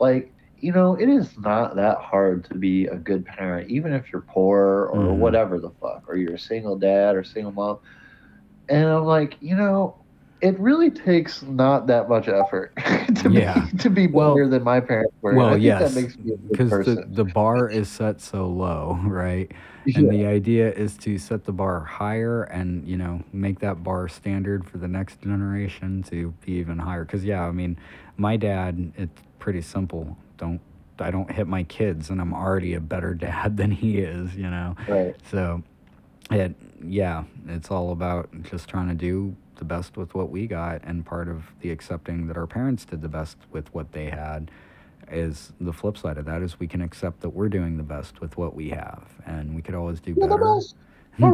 [0.01, 4.07] like, you know, it is not that hard to be a good parent, even if
[4.13, 5.17] you're poor or Mhm.
[5.17, 7.79] whatever the fuck, or you're a single dad or single mom.
[8.69, 10.06] And I'm like, you know,
[10.47, 12.73] it really takes not that much effort
[13.17, 13.67] to Yeah.
[13.73, 15.35] be to be Well- better than my parents were.
[15.35, 18.47] Well, I yes, that makes me a good because the, the bar is set so
[18.47, 19.51] low, right?
[19.95, 24.09] And the idea is to set the bar higher and, you know, make that bar
[24.09, 27.05] standard for the next generation to be even higher.
[27.05, 27.79] Because, yeah, I mean,
[28.17, 30.17] my dad, it's pretty simple.
[30.39, 30.61] Don't,
[30.99, 34.51] I don't hit my kids, and I'm already a better dad than he is, you
[34.51, 34.75] know?
[34.89, 35.15] Right.
[35.31, 35.63] So,
[36.33, 40.83] it, yeah, it's all about just trying to do the best with what we got.
[40.85, 44.51] And part of the accepting that our parents did the best with what they had
[45.11, 48.21] is the flip side of that is we can accept that we're doing the best
[48.21, 50.55] with what we have and we could always do You're the better.
[50.57, 50.75] best
[51.19, 51.31] the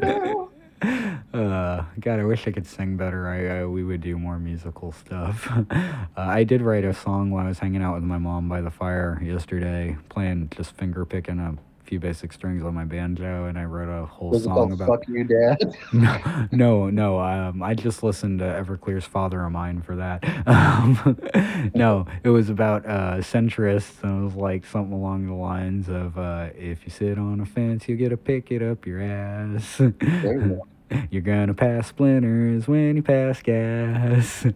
[0.00, 0.36] best.
[1.32, 3.28] uh, God, I wish I could sing better.
[3.28, 5.48] I uh, we would do more musical stuff.
[5.70, 8.60] uh, I did write a song while I was hanging out with my mom by
[8.60, 13.58] the fire yesterday, playing just finger picking a few basic strings on my banjo, and
[13.58, 14.88] I wrote a whole Was song called about.
[14.88, 15.74] "Fuck You, Dad"?
[15.92, 17.18] No, no, no.
[17.20, 20.22] Um, I just listened to Everclear's "Father of Mine" for that.
[20.46, 21.18] Um,
[21.74, 26.18] no, it was about uh, centrists, and it was like something along the lines of,
[26.18, 29.80] uh, "If you sit on a fence, you get to pick it up your ass.
[29.80, 30.62] You.
[31.10, 34.52] You're gonna pass splinters when you pass gas." Uh,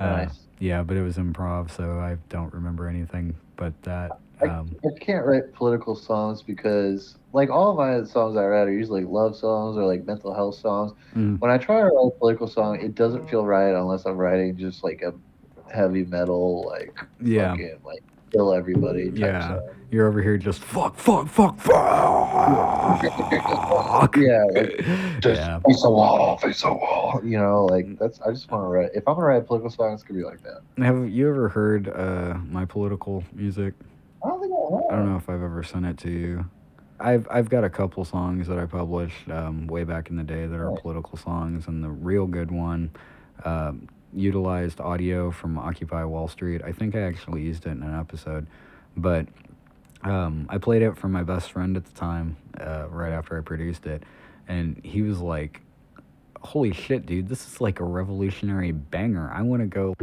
[0.00, 0.40] Nice.
[0.60, 4.18] Yeah, but it was improv, so I don't remember anything but that.
[4.40, 8.68] I, Um, I can't write political songs because, like, all of my songs I write
[8.68, 10.92] are usually love songs or like mental health songs.
[11.16, 14.16] mm, When I try to write a political song, it doesn't feel right unless I'm
[14.16, 15.12] writing just like a
[15.72, 17.50] heavy metal, like yeah.
[17.50, 19.10] fucking like kill everybody.
[19.10, 19.48] type Yeah.
[19.48, 19.60] song.
[19.90, 21.78] You're over here just fuck, fuck, fuck, fuck.
[24.16, 24.78] Yeah, like,
[25.20, 25.58] just Yeah.
[25.60, 27.20] face a wall, face a wall.
[27.24, 28.20] You know, like that's.
[28.20, 28.90] I just want to write.
[28.94, 30.60] If I'm gonna write a political song, it's gonna be like that.
[30.84, 33.74] Have you ever heard uh, my political music?
[34.24, 34.94] I don't think I.
[34.94, 36.46] I don't know if I've ever sent it to you.
[37.00, 40.46] I've I've got a couple songs that I published um, way back in the day
[40.46, 42.90] that are political songs, and the real good one
[43.44, 46.62] um, utilized audio from Occupy Wall Street.
[46.64, 48.46] I think I actually used it in an episode,
[48.96, 49.26] but
[50.02, 53.42] um, I played it for my best friend at the time, uh, right after I
[53.42, 54.02] produced it,
[54.48, 55.60] and he was like,
[56.40, 57.28] "Holy shit, dude!
[57.28, 59.30] This is like a revolutionary banger.
[59.32, 59.94] I want to go."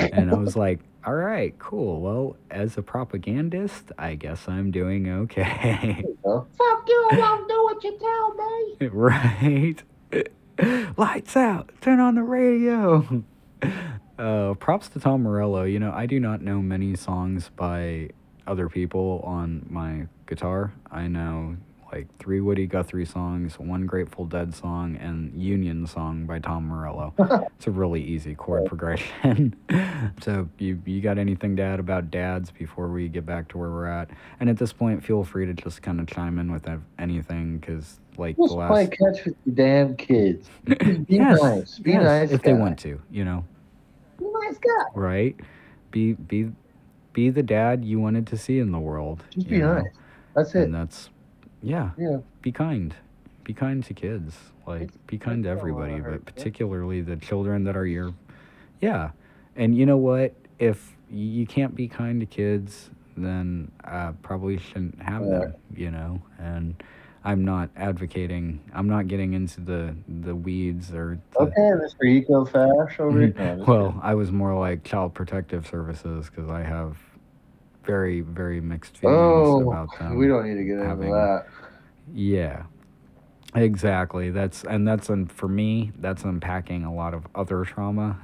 [0.00, 2.00] And I was like, all right, cool.
[2.00, 6.02] Well, as a propagandist, I guess I'm doing okay.
[6.24, 8.86] Fuck you, I won't do what you tell me.
[10.58, 10.96] right?
[10.98, 13.24] Lights out, turn on the radio.
[14.18, 15.64] Uh, props to Tom Morello.
[15.64, 18.08] You know, I do not know many songs by
[18.46, 20.72] other people on my guitar.
[20.90, 21.58] I know
[21.96, 27.14] like three Woody Guthrie songs, one Grateful Dead song, and Union song by Tom Morello.
[27.56, 29.56] it's a really easy chord progression.
[30.20, 33.70] so you you got anything to add about dads before we get back to where
[33.70, 34.10] we're at?
[34.40, 37.98] And at this point, feel free to just kind of chime in with anything because
[38.18, 40.50] like Just the play catch with your damn kids.
[40.64, 41.78] Be yes, nice.
[41.78, 42.30] Be yes, nice.
[42.30, 43.42] if they want to, you know,
[44.20, 44.84] You nice guy.
[44.94, 45.36] right?
[45.90, 46.50] Be be
[47.14, 49.24] be the dad you wanted to see in the world.
[49.30, 49.76] Just be know?
[49.78, 49.92] nice.
[50.34, 50.64] That's it.
[50.64, 51.08] And that's
[51.66, 51.90] yeah.
[51.98, 52.18] Yeah.
[52.42, 52.94] Be kind.
[53.44, 54.36] Be kind to kids.
[54.66, 57.76] Like It's- be kind to it's not a lot everybody, but particularly the children that
[57.76, 58.14] are your
[58.80, 59.10] yeah.
[59.56, 60.34] And you know what?
[60.58, 65.38] If you can't be kind to kids, then uh, probably shouldn't have Yeah.
[65.38, 65.54] them.
[65.74, 66.82] You know, and
[67.24, 68.60] I'm not advocating.
[68.74, 72.04] I'm not getting into the the weeds or the, Okay, Mr.
[72.06, 73.34] Eco Fash over here.
[73.36, 76.96] No, I'm just well, I was more like child protective services because I have
[77.86, 80.16] very, very mixed feelings Oh, about them.
[80.18, 81.46] we don't need to get into that.
[82.12, 82.64] Yeah,
[83.54, 84.30] exactly.
[84.30, 85.92] That's and that's and for me.
[85.98, 88.18] That's unpacking a lot of other trauma.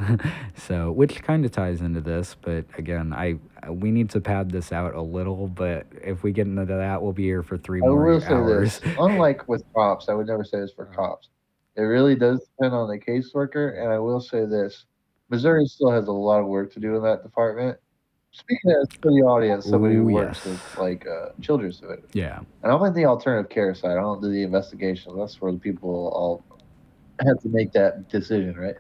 [0.57, 3.39] so, which kind of ties into this, but again, I
[3.71, 5.47] we need to pad this out a little.
[5.49, 8.29] But if we get into that, we'll be here for three I more will say
[8.29, 8.79] hours.
[8.81, 8.95] this.
[8.99, 10.97] Unlike with cops, I would never say this for uh-huh.
[10.97, 11.29] cops.
[11.77, 14.85] It really does depend on the caseworker, and I will say this:
[15.31, 17.79] Missouri still has a lot of work to do in that department.
[18.33, 20.47] Speaking for the audience, somebody who Ooh, works yes.
[20.47, 23.93] with like uh, children's division, Yeah, and I'm in the alternative care side.
[23.93, 25.17] I don't do the investigation.
[25.19, 26.43] That's where the people all
[27.27, 28.77] have to make that decision, right?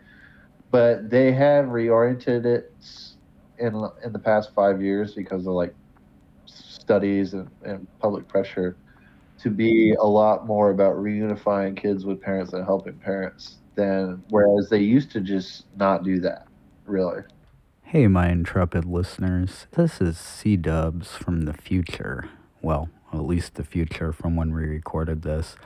[0.70, 2.74] But they have reoriented it
[3.58, 5.74] in in the past five years because of like
[6.46, 8.76] studies and, and public pressure
[9.42, 14.68] to be a lot more about reunifying kids with parents and helping parents than whereas
[14.70, 16.46] they used to just not do that
[16.86, 17.22] really
[17.92, 19.66] Hey, my intrepid listeners.
[19.72, 22.30] This is C Dubs from the future.
[22.62, 25.56] Well, at least the future from when we recorded this.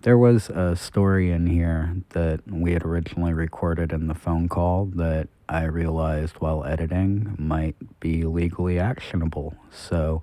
[0.00, 4.86] There was a story in here that we had originally recorded in the phone call
[4.86, 9.54] that I realized while editing might be legally actionable.
[9.70, 10.20] So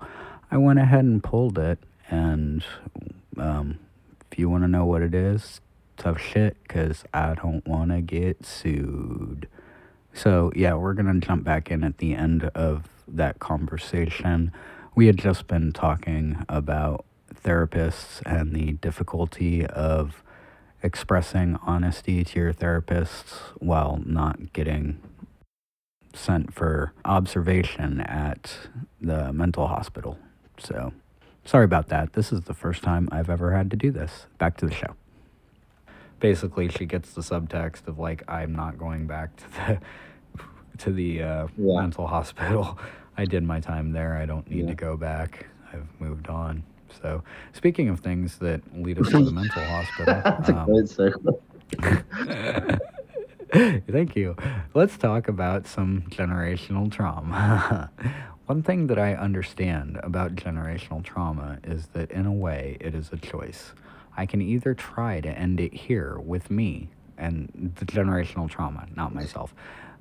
[0.50, 1.78] I went ahead and pulled it.
[2.10, 2.62] And
[3.38, 3.78] um,
[4.30, 5.62] if you want to know what it is,
[5.96, 9.48] tough shit, because I don't want to get sued.
[10.12, 14.52] So, yeah, we're going to jump back in at the end of that conversation.
[14.94, 20.22] We had just been talking about therapists and the difficulty of
[20.82, 25.00] expressing honesty to your therapists while not getting
[26.12, 28.56] sent for observation at
[29.00, 30.18] the mental hospital.
[30.58, 30.92] So,
[31.44, 32.14] sorry about that.
[32.14, 34.26] This is the first time I've ever had to do this.
[34.38, 34.96] Back to the show
[36.20, 39.80] basically she gets the subtext of like I'm not going back to the
[40.78, 41.80] to the uh, Yeah.
[41.80, 42.78] mental hospital.
[43.18, 44.16] I did my time there.
[44.16, 44.68] I don't need Yeah.
[44.68, 45.46] to go back.
[45.72, 46.62] I've moved on.
[47.02, 50.88] So speaking of things that lead us to the mental hospital, that's a um, great
[50.88, 51.36] segment
[53.52, 54.36] Thank you.
[54.74, 57.90] Let's talk about some generational trauma.
[58.46, 63.10] One thing that I understand about generational trauma is that, in a way, it is
[63.12, 63.72] a choice.
[64.16, 69.14] I can either try to end it here with me and the generational trauma, not
[69.14, 69.54] myself,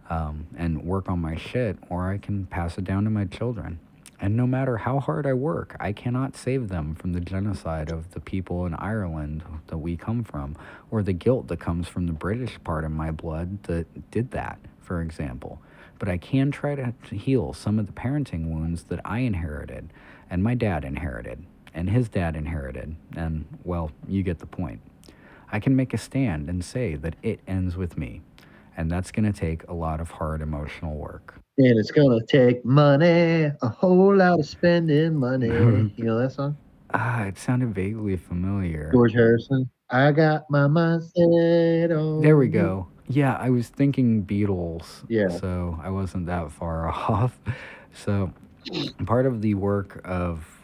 [0.10, 3.80] um, and work on my shit, or I can pass it down to my children.
[4.22, 8.12] And no matter how hard I work, I cannot save them from the genocide of
[8.12, 10.58] the people in Ireland that we come from,
[10.92, 14.60] or the guilt that comes from the British part of my blood that did that,
[14.82, 15.62] for example.
[16.00, 19.94] But I can try to heal some of the parenting wounds that I inherited,
[20.30, 24.82] and my dad inherited, and his dad inherited, and, well, you get the point.
[25.52, 28.22] I can make a stand and say that it ends with me.
[28.78, 31.36] And that's going to take a lot of hard emotional work.
[31.60, 35.48] And it's gonna take money, a whole lot of spending money.
[35.98, 36.56] you know that song?
[36.94, 38.90] Ah, it sounded vaguely familiar.
[38.94, 39.70] George Harrison.
[39.90, 42.22] I got my mindset on.
[42.22, 42.88] There we go.
[43.10, 45.04] Yeah, I was thinking Beatles.
[45.10, 45.28] Yeah.
[45.28, 47.38] So I wasn't that far off.
[47.94, 48.32] So
[49.06, 50.59] part of the work of,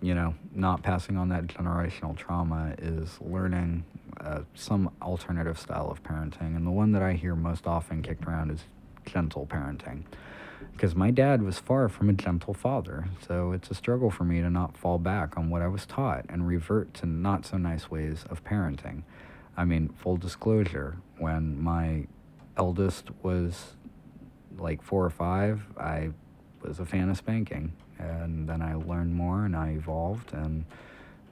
[0.00, 3.84] you know, not passing on that generational trauma is learning
[4.20, 6.56] uh, some alternative style of parenting.
[6.56, 8.60] And the one that I hear most often kicked around is
[9.04, 10.04] gentle parenting.
[10.72, 13.08] Because my dad was far from a gentle father.
[13.26, 16.24] So it's a struggle for me to not fall back on what I was taught
[16.28, 19.02] and revert to not so nice ways of parenting.
[19.56, 22.06] I mean, full disclosure, when my
[22.56, 23.74] eldest was
[24.56, 26.10] like four or five, I
[26.62, 27.72] was a fan of spanking.
[27.98, 30.32] And then I learned more and I evolved.
[30.32, 30.64] And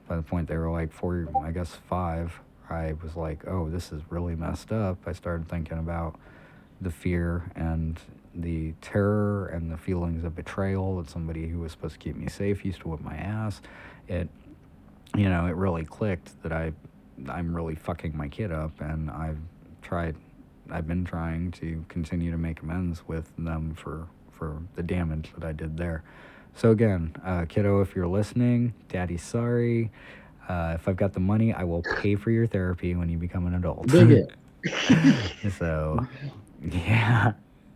[0.07, 2.39] by the point they were like four, I guess five,
[2.69, 4.97] I was like, oh, this is really messed up.
[5.05, 6.19] I started thinking about
[6.81, 7.99] the fear and
[8.35, 12.27] the terror and the feelings of betrayal that somebody who was supposed to keep me
[12.27, 13.61] safe used to whip my ass.
[14.07, 14.29] It,
[15.15, 16.73] you know, it really clicked that I,
[17.29, 19.39] I'm really fucking my kid up, and I've
[19.81, 20.15] tried,
[20.69, 24.07] I've been trying to continue to make amends with them for
[24.37, 26.03] for the damage that I did there.
[26.57, 29.91] So again, uh, kiddo, if you're listening, daddy's sorry.
[30.49, 33.45] Uh, if I've got the money, I will pay for your therapy when you become
[33.45, 33.85] an adult.
[33.87, 34.31] Dig it.
[35.57, 35.99] so,
[36.63, 37.33] yeah,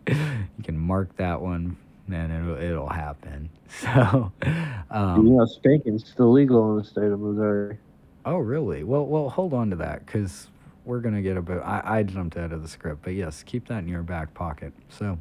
[0.08, 1.76] you can mark that one,
[2.12, 3.48] and it'll it'll happen.
[3.80, 4.30] So,
[4.90, 7.78] um, you know, spanking's still legal in the state of Missouri.
[8.26, 8.84] oh really?
[8.84, 10.48] Well, well, hold on to that because
[10.84, 11.58] we're gonna get a bit.
[11.64, 14.74] I, I jumped out of the script, but yes, keep that in your back pocket.
[14.90, 15.18] So,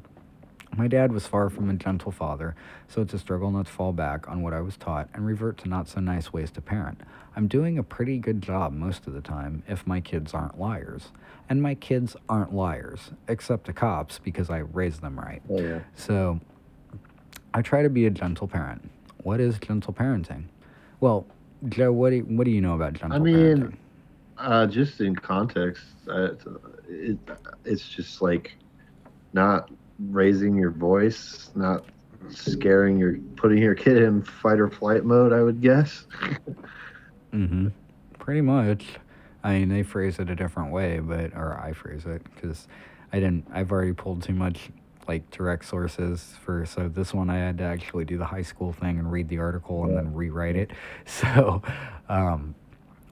[0.77, 2.55] my dad was far from a gentle father,
[2.87, 5.57] so it's a struggle not to fall back on what I was taught and revert
[5.59, 7.01] to not so nice ways to parent.
[7.35, 11.09] I'm doing a pretty good job most of the time if my kids aren't liars.
[11.49, 15.41] And my kids aren't liars, except to cops because I raised them right.
[15.49, 15.79] Oh yeah.
[15.95, 16.39] So
[17.53, 18.89] I try to be a gentle parent.
[19.23, 20.45] What is gentle parenting?
[21.01, 21.25] Well,
[21.67, 23.19] Joe, what do you, what do you know about gentle parenting?
[23.19, 23.77] I mean, parenting?
[24.37, 26.29] Uh, just in context, uh,
[26.87, 27.17] it,
[27.65, 28.55] it's just like
[29.33, 29.69] not
[30.09, 31.85] raising your voice, not
[32.29, 35.33] scaring your, putting your kid in fight or flight mode.
[35.33, 36.05] I would guess.
[37.33, 37.69] Mm-hmm.
[38.19, 38.85] Pretty much.
[39.43, 42.67] I mean, they phrase it a different way, but or I phrase it because
[43.11, 43.47] I didn't.
[43.51, 44.69] I've already pulled too much
[45.07, 46.65] like direct sources for.
[46.65, 49.39] So this one I had to actually do the high school thing and read the
[49.39, 50.71] article and then rewrite it.
[51.05, 51.61] So,
[52.09, 52.55] um,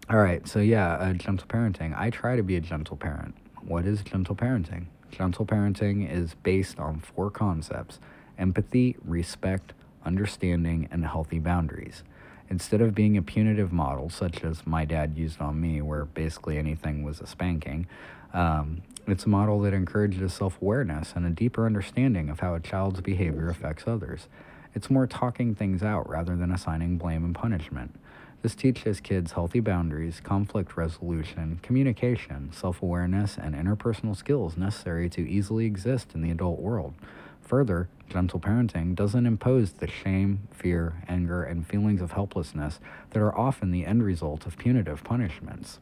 [0.09, 0.47] all right.
[0.47, 1.97] So yeah, uh, gentle parenting.
[1.97, 3.35] I try to be a gentle parent.
[3.61, 4.85] What is gentle parenting?
[5.11, 7.99] Gentle parenting is based on four concepts:
[8.37, 9.73] empathy, respect,
[10.05, 12.03] understanding, and healthy boundaries.
[12.49, 16.57] Instead of being a punitive model, such as my dad used on me, where basically
[16.57, 17.85] anything was a spanking,
[18.33, 22.59] um, it's a model that encourages self awareness and a deeper understanding of how a
[22.59, 24.27] child's behavior affects others.
[24.75, 27.99] It's more talking things out rather than assigning blame and punishment.
[28.41, 35.29] This teaches kids healthy boundaries, conflict resolution, communication, self awareness, and interpersonal skills necessary to
[35.29, 36.93] easily exist in the adult world.
[37.41, 42.79] Further, gentle parenting doesn't impose the shame, fear, anger, and feelings of helplessness
[43.09, 45.79] that are often the end result of punitive punishments.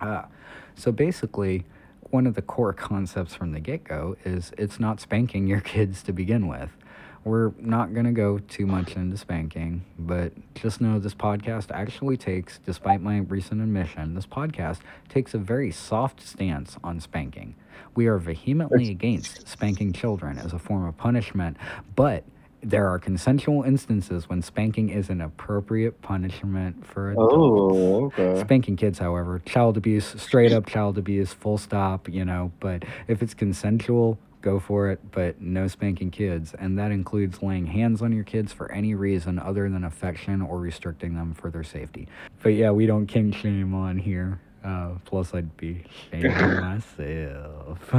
[0.00, 0.22] Uh,
[0.74, 1.66] so basically,
[2.10, 6.02] one of the core concepts from the get go is it's not spanking your kids
[6.04, 6.70] to begin with.
[7.26, 12.16] We're not going to go too much into spanking, but just know this podcast actually
[12.16, 17.56] takes, despite my recent admission, this podcast takes a very soft stance on spanking.
[17.96, 21.56] We are vehemently against spanking children as a form of punishment,
[21.96, 22.22] but
[22.62, 27.34] there are consensual instances when spanking is an appropriate punishment for adults.
[27.34, 28.40] Oh, okay.
[28.40, 33.20] Spanking kids, however, child abuse, straight up child abuse, full stop, you know, but if
[33.20, 34.16] it's consensual,
[34.46, 36.54] go for it, but no spanking kids.
[36.56, 40.60] And that includes laying hands on your kids for any reason other than affection or
[40.60, 42.06] restricting them for their safety.
[42.42, 44.40] But yeah, we don't kink shame on here.
[44.64, 47.92] Uh, plus, I'd be shaming myself.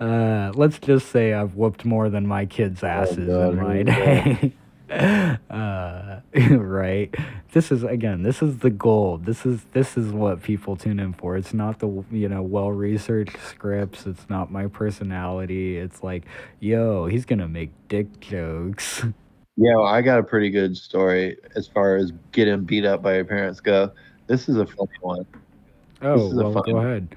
[0.00, 3.78] uh, let's just say I've whooped more than my kids' asses God, in my here
[3.78, 3.92] we go.
[3.92, 4.54] day.
[5.50, 6.01] uh,
[6.50, 7.14] right.
[7.52, 8.22] This is again.
[8.22, 9.26] This is the gold.
[9.26, 11.36] This is this is what people tune in for.
[11.36, 14.06] It's not the you know well researched scripts.
[14.06, 15.76] It's not my personality.
[15.76, 16.24] It's like,
[16.58, 19.04] yo, he's gonna make dick jokes.
[19.58, 23.16] Yeah, well, I got a pretty good story as far as getting beat up by
[23.16, 23.92] your parents go.
[24.26, 25.26] This is a funny one.
[26.00, 27.14] Oh well, go ahead.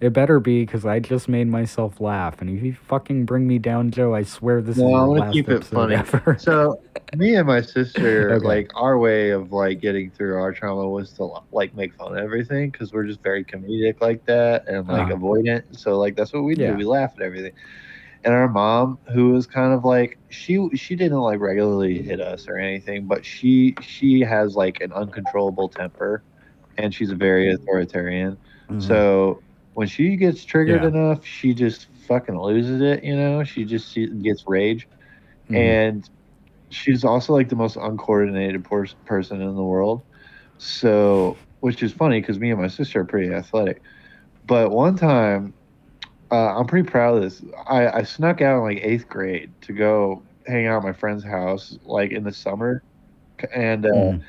[0.00, 3.58] It better be because I just made myself laugh, and if you fucking bring me
[3.58, 5.94] down, Joe, I swear this is Well, your I'm last keep it funny.
[5.96, 6.36] ever.
[6.40, 6.80] So,
[7.16, 8.46] me and my sister, Okay.
[8.46, 12.18] like our way of like getting through our trauma was to like make fun of
[12.18, 15.16] everything because we're just very comedic like that and like Uh-huh.
[15.16, 15.76] avoidant.
[15.76, 16.62] So like that's what we do.
[16.62, 16.76] Yeah.
[16.76, 17.52] We laugh at everything.
[18.24, 22.46] And our mom, who was kind of like she she didn't like regularly hit us
[22.48, 26.22] or anything, but she she has like an uncontrollable temper,
[26.76, 28.38] and she's a very authoritarian.
[28.70, 28.82] Mhm.
[28.82, 29.42] So
[29.78, 30.88] when she gets triggered Yeah.
[30.88, 33.04] enough, she just fucking loses it.
[33.04, 34.88] You know, she just she gets rage,
[35.50, 35.80] Mhm.
[35.80, 36.08] and
[36.70, 40.04] she's also like the most uncoordinated pers- person in the world.
[40.58, 43.82] So, which is funny because me and my sister are pretty athletic.
[44.44, 45.54] But one time,
[46.32, 47.42] uh, I'm pretty proud of this.
[47.68, 51.24] I, I snuck out in like eighth grade to go hang out at my friend's
[51.24, 52.82] house, like in the summer,
[53.54, 54.24] and uh, Mhm.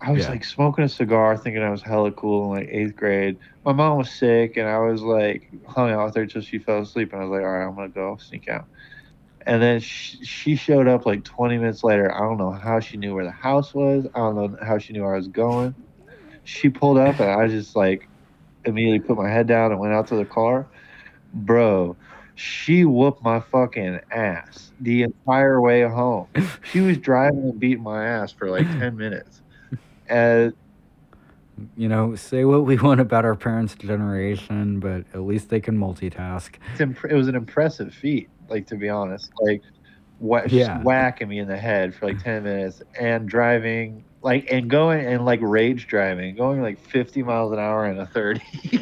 [0.00, 0.30] I was Yeah.
[0.30, 3.38] like smoking a cigar, thinking I was hella cool in like eighth grade.
[3.66, 6.82] My mom was sick, and I was like hung out with her till she fell
[6.82, 7.12] asleep.
[7.12, 8.66] And I was like, all right, I'm gonna go sneak out.
[9.44, 12.14] And then she, she showed up like 20 minutes later.
[12.14, 14.06] I don't know how she knew where the house was.
[14.14, 15.74] I don't know how she knew where I was going.
[16.44, 18.08] She pulled up, and I just like
[18.64, 20.68] immediately put my head down and went out to the car.
[21.34, 21.96] Bro,
[22.36, 26.28] she whooped my fucking ass the entire way home.
[26.70, 29.42] She was driving and beating my ass for like 10 minutes.
[30.08, 30.52] And
[31.76, 35.78] you know, say what we want about our parents' generation, but at least they can
[35.78, 36.54] multitask.
[36.72, 39.30] it's imp- it was an impressive feat, like to be honest.
[39.40, 39.62] Like,
[40.20, 40.82] wha- just Yeah.
[40.82, 45.24] whacking me in the head for like 10 minutes and driving, like, and going and
[45.24, 48.40] like rage driving, going like 50 miles an hour in a 30.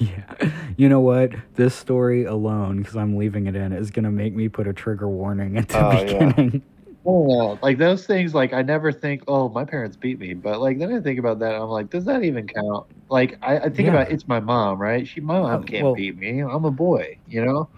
[0.00, 0.32] Yeah.
[0.76, 1.32] You know what?
[1.56, 4.72] This story alone, because I'm leaving it in, is going to make me put a
[4.72, 6.60] trigger warning at the Oh, yeah.
[7.10, 10.78] Oh, like those things, like I never think, oh, my parents beat me, but like
[10.78, 12.86] then I think about that, I'm like, does that even count?
[13.08, 13.94] Like I, I think Yeah.
[13.94, 15.08] about it's my mom, right?
[15.08, 16.40] She, my mom Oh, can't well- beat me.
[16.40, 17.70] I'm a boy, you know.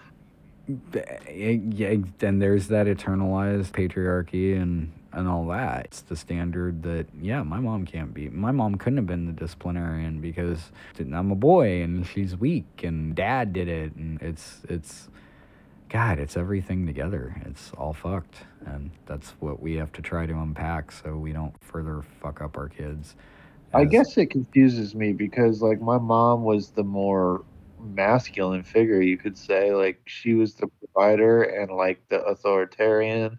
[1.28, 5.86] Eh, yeah, and there's that eternalized patriarchy and and all that.
[5.86, 8.28] It's the standard that yeah, my mom can't be.
[8.28, 13.14] My mom couldn't have been the disciplinarian because I'm a boy and she's weak and
[13.14, 15.08] dad did it and it's it's
[15.90, 17.34] God, it's everything together.
[17.46, 21.54] It's all fucked and that's what we have to try to unpack so we don't
[21.62, 23.16] further fuck up our kids.
[23.72, 27.44] I guess it confuses me because like my mom was the more
[27.80, 29.72] masculine figure, you could say.
[29.72, 33.38] Like she was the provider and like the authoritarian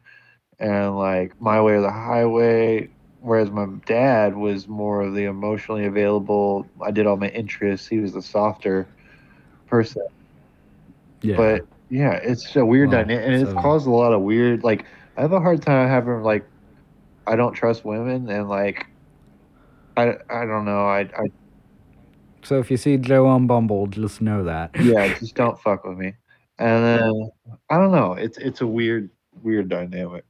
[0.60, 2.89] and like my way or the highway.
[3.20, 6.66] Whereas my dad was more of the emotionally available.
[6.82, 7.88] I did all my interests.
[7.88, 8.88] He was the softer
[9.68, 10.08] person.
[11.22, 11.38] yeah.
[11.38, 14.64] But yeah, it's a weird Well, dynamic, and it's caused a lot of weird.
[14.64, 14.86] Like
[15.18, 16.50] I have a hard time having like
[17.28, 18.88] I don't trust women, and like
[19.98, 20.86] I I don't know.
[20.88, 21.28] I I
[22.44, 24.72] so if you see Joe on Bumble, just know that.
[24.82, 26.14] yeah, just don't fuck with me.
[26.58, 27.30] And then
[27.70, 28.14] I don't know.
[28.14, 29.10] It's it's a weird
[29.44, 30.24] weird dynamic.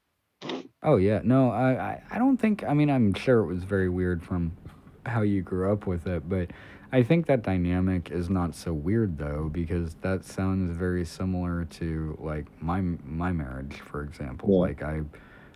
[0.84, 2.64] Oh yeah, no, I, I, I don't think.
[2.64, 4.52] I mean, I'm sure it was very weird from
[5.06, 6.50] how you grew up with it, but
[6.92, 12.18] I think that dynamic is not so weird though, because that sounds very similar to
[12.22, 14.50] like my my marriage, for example.
[14.50, 14.60] Yeah.
[14.60, 15.02] Like I,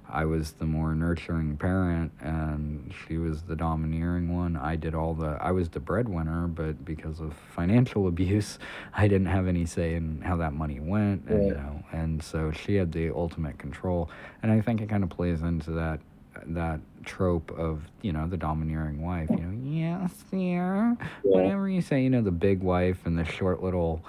[0.07, 4.55] I was the more nurturing parent, and she was the domineering one.
[4.55, 5.38] I did all the.
[5.41, 8.57] I was the breadwinner, but because of financial abuse,
[8.93, 12.51] I didn't have any say in how that money went, and you know, and so
[12.51, 14.09] she had the ultimate control
[14.41, 15.99] and I think it kind of plays into that
[16.47, 19.29] that trope of you know the domineering wife.
[19.29, 22.01] You know, yes, dear, whatever you say.
[22.03, 24.03] You know, the big wife and the short little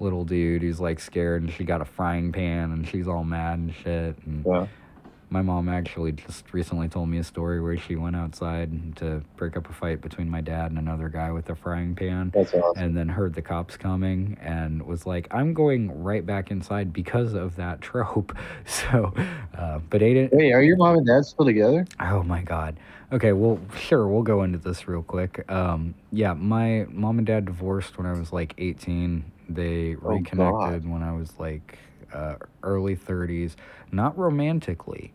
[0.00, 3.58] little dude who's like scared, and she got a frying pan, and she's all mad
[3.58, 4.16] and shit.
[4.26, 4.66] And Yeah.
[5.32, 9.56] My mom actually just recently told me a story where she went outside to break
[9.56, 12.82] up a fight between my dad and another guy with a frying pan That's awesome.
[12.82, 17.32] and then heard the cops coming and was like, I'm going right back inside because
[17.32, 18.36] of that trope.
[18.66, 19.12] So,
[19.56, 21.86] uh, but Aiden, Wait, are your mom and dad still together?
[22.00, 22.76] oh my God.
[23.12, 25.50] Okay, well, sure, we'll go into this real quick.
[25.50, 29.24] Um, yeah, my mom and dad divorced when I was like 18.
[29.48, 31.78] They Oh, reconnected when I was like
[32.12, 33.54] uh, early 30s,
[33.90, 35.12] not romantically.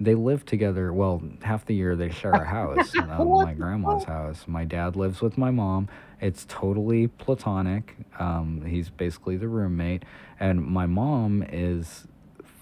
[0.00, 0.92] They live together.
[0.92, 4.44] Well, half the year they share a house, um, my grandma's house.
[4.46, 5.88] My dad lives with my mom.
[6.20, 7.96] It's totally platonic.
[8.18, 10.04] Um, he's basically the roommate,
[10.38, 12.06] and my mom is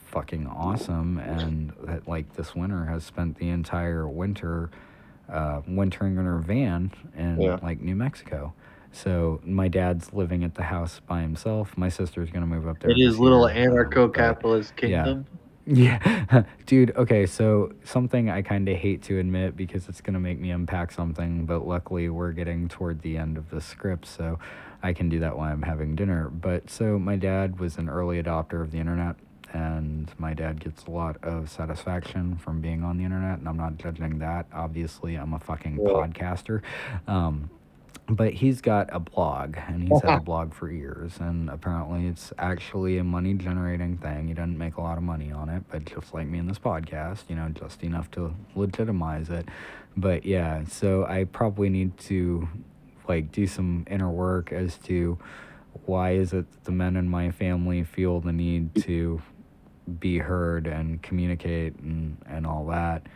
[0.06, 1.18] fucking awesome.
[1.18, 1.72] And
[2.06, 4.70] like this winter has spent the entire winter
[5.28, 7.58] uh, wintering in her van in Yeah.
[7.62, 8.54] like New Mexico.
[8.92, 11.76] So my dad's living at the house by himself.
[11.76, 12.90] My sister's gonna move up there.
[12.92, 15.26] It is little anarcho-capitalist kingdom.
[15.28, 15.38] yeah,
[16.66, 16.96] dude.
[16.96, 20.92] Okay, so something I kind of hate to admit because it's gonna make me unpack
[20.92, 24.38] something, but luckily we're getting toward the end of the script, so
[24.82, 26.28] I can do that while I'm having dinner.
[26.30, 29.16] But so my dad was an early adopter of the internet,
[29.52, 33.56] and my dad gets a lot of satisfaction from being on the internet, and I'm
[33.56, 34.46] not judging that.
[34.52, 35.88] Obviously, I'm a fucking Yeah.
[35.88, 36.62] podcaster.
[37.08, 37.50] Um,
[38.08, 42.32] but he's got a blog and he's had a blog for years and apparently it's
[42.38, 44.28] actually a money generating thing.
[44.28, 46.58] He doesn't make a lot of money on it but just like me in this
[46.58, 49.48] podcast you know just enough to legitimize it.
[49.96, 52.48] But yeah so i probably need to
[53.08, 55.18] like do some inner work as to
[55.84, 59.20] why is it that the men in my family feel the need to
[60.00, 63.06] be heard and communicate and, and all that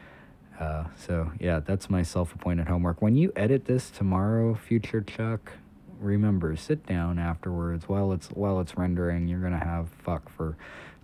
[0.60, 3.02] uh, so yeah, that's my self-appointed homework.
[3.02, 5.52] When you edit this tomorrow, future Chuck,
[5.98, 9.26] remember sit down afterwards while it's while it's rendering.
[9.28, 10.56] You're gonna have fuck for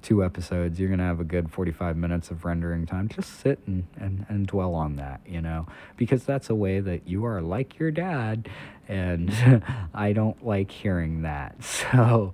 [0.03, 0.79] two episodes.
[0.79, 3.09] You're gonna have a good 45 minutes of rendering time.
[3.09, 7.09] Just sit and, and, and dwell on that, you know, because that's a way that
[7.09, 8.49] you are like your dad,
[8.89, 9.63] and
[9.95, 11.57] I don't like hearing that.
[11.93, 12.33] So,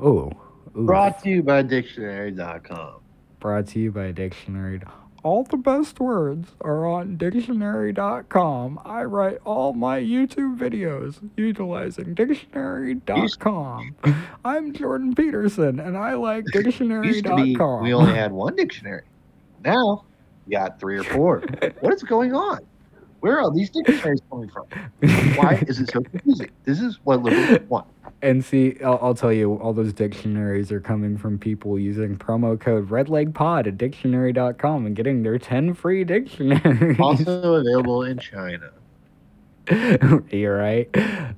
[0.00, 0.32] oh,
[0.74, 3.00] Brought to you by Dictionary.com.
[3.40, 4.80] brought to you by Dictionary.
[5.22, 8.80] All the best words are on dictionary.com.
[8.86, 13.96] I write all my YouTube videos utilizing dictionary.com.
[14.44, 17.82] I'm Jordan Peterson and I like Used to be, dictionary.com.
[17.82, 19.02] we only had one dictionary.
[19.62, 20.04] Now,
[20.46, 21.40] we got three or four.
[21.80, 22.60] what is going on?
[23.20, 24.64] Where are all these dictionaries coming from?
[25.36, 26.48] Why is it so confusing?
[26.64, 27.86] This is what liberals want.
[28.22, 32.60] And see, I'll, I'll tell you, all those dictionaries are coming from people using promo
[32.60, 37.00] code RedLegPod at dictionary.com and getting their 10 free dictionaries.
[37.00, 38.72] Also available in China.
[40.30, 40.88] You're right.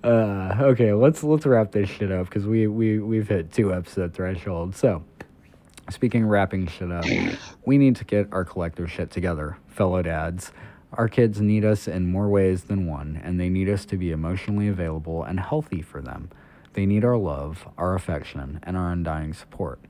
[0.03, 4.15] Uh, okay, let's let's wrap this shit up because we we we've hit two episode
[4.15, 4.75] threshold.
[4.75, 5.05] So,
[5.91, 7.05] speaking of wrapping shit up,
[7.67, 10.53] we need to get our collective shit together, fellow dads.
[10.95, 14.13] Our kids need us in more ways than one, and they need us to be
[14.13, 16.31] emotionally available and healthy for them.
[16.75, 19.81] They need our love, our affection, and our undying support.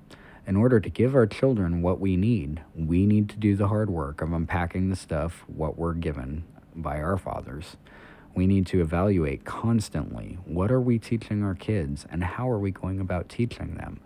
[0.47, 3.89] In order to give our children what we need, we need to do the hard
[3.89, 6.43] work of unpacking the stuff what we're given
[6.75, 7.77] by our fathers.
[8.35, 12.73] We need to evaluate constantly what are we teaching our kids and how are we
[12.73, 14.01] going about teaching them.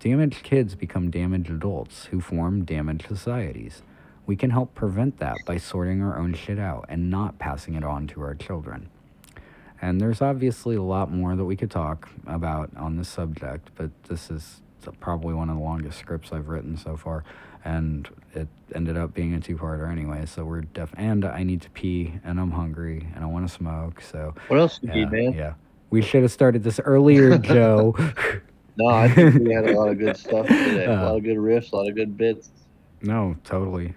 [0.00, 3.82] Damaged kids become damaged adults who form damaged societies.
[4.26, 7.84] We can help prevent that by sorting our own shit out and not passing it
[7.84, 8.88] on to our children.
[9.82, 13.90] And there's obviously a lot more that we could talk about on this subject, but
[14.08, 14.62] this is
[15.00, 17.24] probably one of the longest scripts I've written so far.
[17.64, 20.92] And it ended up being a two parter anyway, so we're def.
[20.96, 24.34] And I need to pee, and I'm hungry, and I want to smoke, so.
[24.48, 25.32] What else you Yeah, need, man?
[25.32, 25.54] yeah.
[25.90, 27.94] We should have started this earlier, Joe.
[28.76, 30.84] No, I think we had a lot of good stuff today.
[30.84, 32.50] a Uh, lot of good riffs, a lot of good bits.
[33.02, 33.94] No, totally.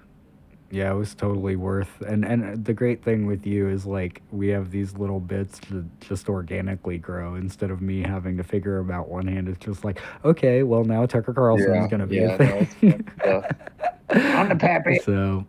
[0.72, 2.02] Yeah, it was totally worth.
[2.02, 5.86] And and the great thing with you is like we have these little bits that
[6.00, 9.48] just organically grow instead of me having to figure them out one hand.
[9.50, 12.58] It's just like, okay, well now Tucker Carlson's Yeah, gonna be yeah, a thing.
[12.62, 13.46] it's uh, good stuff.
[14.12, 15.00] I'm the pappy.
[15.00, 15.46] so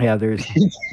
[0.00, 0.44] yeah, there's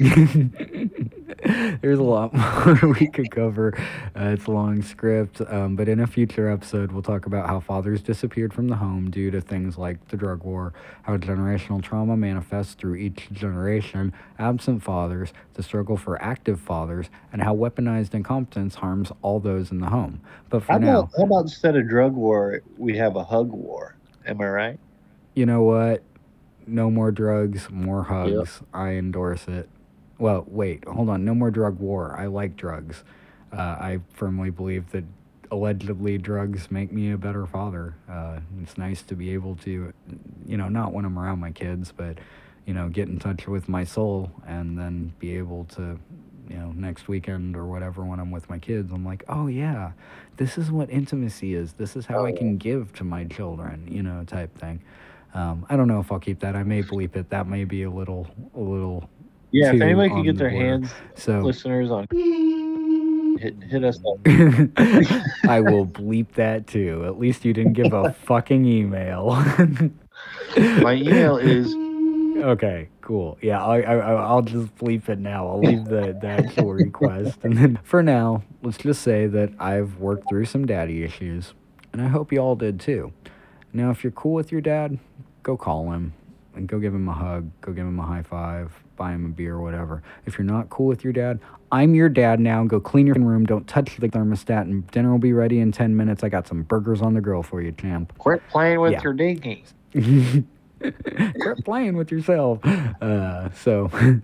[1.80, 3.74] there's a lot more we could cover.
[4.16, 7.60] Uh, it's a long script, um, but in a future episode, we'll talk about how
[7.60, 12.16] fathers disappeared from the home due to things like the drug war, how generational trauma
[12.16, 18.74] manifests through each generation, absent fathers, the struggle for active fathers, and how weaponized incompetence
[18.74, 20.20] harms all those in the home.
[20.48, 23.50] But for How now, about, how about instead of drug war, we have a hug
[23.50, 23.96] war?
[24.26, 24.78] Am I right?
[25.34, 26.02] you know what?
[26.66, 28.62] No more drugs, more hugs.
[28.72, 29.68] I endorse it.
[30.18, 31.24] Well, wait, hold on.
[31.24, 32.16] No more drug war.
[32.18, 33.04] I like drugs.
[33.52, 35.04] Uh, I firmly believe that
[35.50, 37.94] allegedly drugs make me a better father.
[38.08, 39.92] Uh, it's nice to be able to,
[40.46, 42.18] you know, not when I'm around my kids, but,
[42.66, 45.98] you know, get in touch with my soul and then be able to,
[46.48, 49.92] you know, next weekend or whatever when I'm with my kids, I'm like, oh yeah,
[50.36, 51.74] this is what intimacy is.
[51.74, 54.80] This is how Oh, I can give to my children, you know, type thing.
[55.34, 56.54] Um, I don't know if I'll keep that.
[56.56, 57.28] I may bleep it.
[57.30, 59.08] That may be a little, a little.
[59.50, 62.06] Yeah, if anybody can get the their hands, So listeners, on
[63.38, 64.18] hit, hit us up.
[65.48, 67.04] I will bleep that too.
[67.04, 69.30] At least you didn't give a fucking email.
[70.56, 71.74] My email is
[72.36, 73.38] Okay, cool.
[73.40, 75.46] Yeah, I, I, I- I'll just bleep it now.
[75.48, 77.38] I'll leave the, the actual request.
[77.44, 81.54] And then for now, let's just say that I've worked through some daddy issues,
[81.92, 83.12] and I hope you all did too.
[83.74, 84.98] Now, if you're cool with your dad,
[85.42, 86.12] go call him
[86.54, 89.28] and go give him a hug, go give him a high five, buy him a
[89.28, 90.02] beer, whatever.
[90.26, 91.40] If you're not cool with your dad,
[91.72, 92.62] I'm your dad now.
[92.64, 93.44] Go clean your room.
[93.44, 96.22] Don't touch the thermostat, and dinner will be ready in 10 minutes.
[96.22, 98.16] I got some burgers on the grill for you, champ.
[98.18, 99.02] quit playing with Yeah.
[99.02, 99.72] your dinkies.
[100.80, 102.64] Quit playing with yourself.
[102.64, 103.90] Uh, so,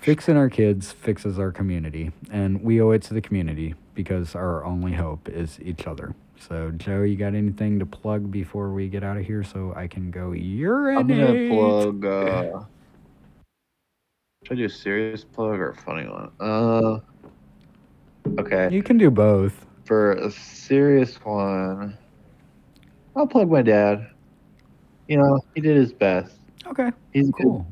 [0.00, 4.64] Fixing our kids fixes our community, and we owe it to the community because our
[4.64, 6.14] only hope is each other.
[6.40, 9.86] So, Joe, you got anything to plug before we get out of here so I
[9.86, 10.98] can go urinate?
[10.98, 12.04] I'm gonna plug.
[12.06, 12.64] Uh,
[14.44, 16.30] should I do a serious plug or a funny one?
[16.40, 17.00] Uh,
[18.40, 18.68] okay.
[18.74, 19.66] You can do both.
[19.84, 21.96] For a serious one,
[23.14, 24.08] I'll plug my dad.
[25.08, 26.36] You know, he did his best.
[26.66, 26.90] Okay.
[27.12, 27.66] He's cool.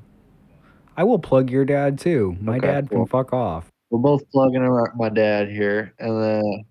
[0.97, 2.37] I will plug your dad too.
[2.41, 2.99] My Okay, dad cool.
[2.99, 3.69] can fuck off.
[3.91, 6.65] We're both plugging my dad here, and then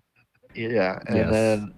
[0.54, 1.30] yeah, and Yes.
[1.32, 1.72] then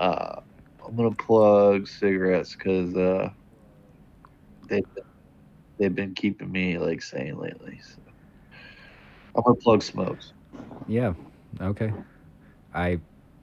[0.00, 0.40] uh,
[0.86, 3.30] I'm gonna plug cigarettes because uh,
[4.68, 4.82] they
[5.78, 7.78] they've been keeping me like sane lately.
[7.94, 8.02] So.
[9.36, 10.32] I'm gonna plug smokes.
[10.88, 11.12] Yeah.
[11.60, 11.92] Okay.
[12.74, 13.00] I,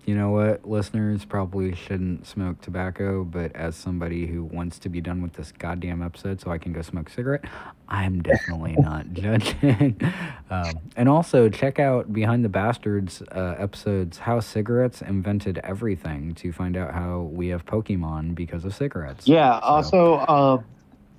[0.07, 5.01] you know what, listeners probably shouldn't smoke tobacco, but as somebody who wants to be
[5.01, 7.43] done with this goddamn episode so I can go smoke a cigarette,
[7.89, 9.99] I'm definitely not judging.
[10.49, 16.53] um, and also check out Behind the Bastards uh, episodes How Cigarettes Invented Everything to
[16.53, 19.27] find out how we have Pokemon because of cigarettes.
[19.27, 19.59] Yeah.
[19.59, 20.17] So- Also,
[20.59, 20.65] um,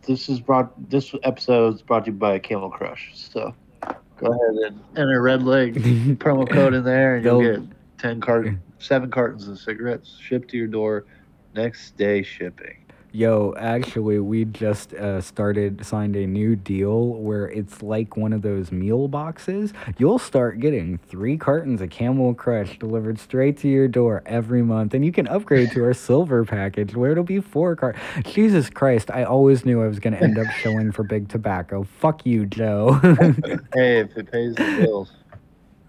[0.06, 0.72] this is brought.
[0.88, 3.10] This episode is brought to you by Camel Crush.
[3.12, 3.54] So
[4.16, 5.74] go ahead and enter red leg
[6.18, 7.60] promo code in there, and you'll get
[7.98, 8.48] ten cart,
[8.78, 11.04] seven cartons of cigarettes shipped to your door,
[11.54, 12.88] next day shipping.
[13.10, 18.42] Yo, actually, we just uh, started signed a new deal where it's like one of
[18.42, 19.72] those meal boxes.
[19.96, 24.92] You'll start getting three cartons of Camel Crush delivered straight to your door every month,
[24.92, 27.96] and you can upgrade to our silver package where it'll be four cart.
[28.24, 29.10] Jesus Christ!
[29.10, 31.84] I always knew I was gonna end up shilling for big tobacco.
[31.84, 33.00] Fuck you, Joe.
[33.74, 35.12] Hey, if it pays the bills.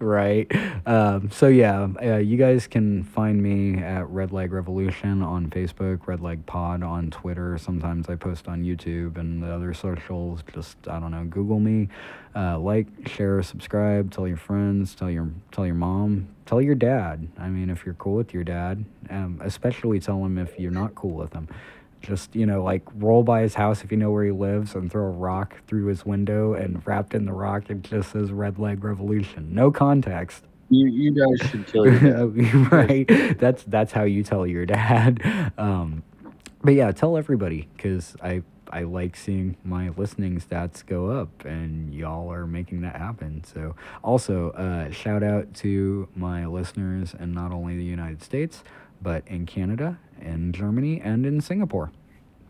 [0.00, 0.50] Right?
[0.86, 6.06] Um, so yeah, uh, you guys can find me at Red Leg Revolution on Facebook,
[6.06, 7.58] Red Leg Pod on Twitter.
[7.58, 10.42] Sometimes I post on YouTube and the other socials.
[10.52, 11.88] Just I don't know, Google me.
[12.34, 14.10] Uh, like, share, subscribe.
[14.10, 14.94] Tell your friends.
[14.94, 16.28] Tell your tell your mom.
[16.46, 17.28] Tell your dad.
[17.38, 20.94] I mean, if you're cool with your dad, um, especially tell him if you're not
[20.94, 21.48] cool with him.
[22.00, 24.90] Just you know, like roll by his house if you know where he lives, and
[24.90, 28.58] throw a rock through his window, and wrapped in the rock it just says "Red
[28.58, 30.44] Leg Revolution." No context.
[30.70, 31.98] You you guys should kill your
[32.32, 32.72] dad.
[32.72, 33.38] right?
[33.38, 35.20] That's that's how you tell your dad.
[35.58, 36.02] Um,
[36.62, 41.92] but yeah, tell everybody because I I like seeing my listening stats go up, and
[41.94, 43.42] y'all are making that happen.
[43.44, 48.62] So also uh, shout out to my listeners in not only the United States
[49.02, 51.90] but in Canada, in Germany, and in Singapore.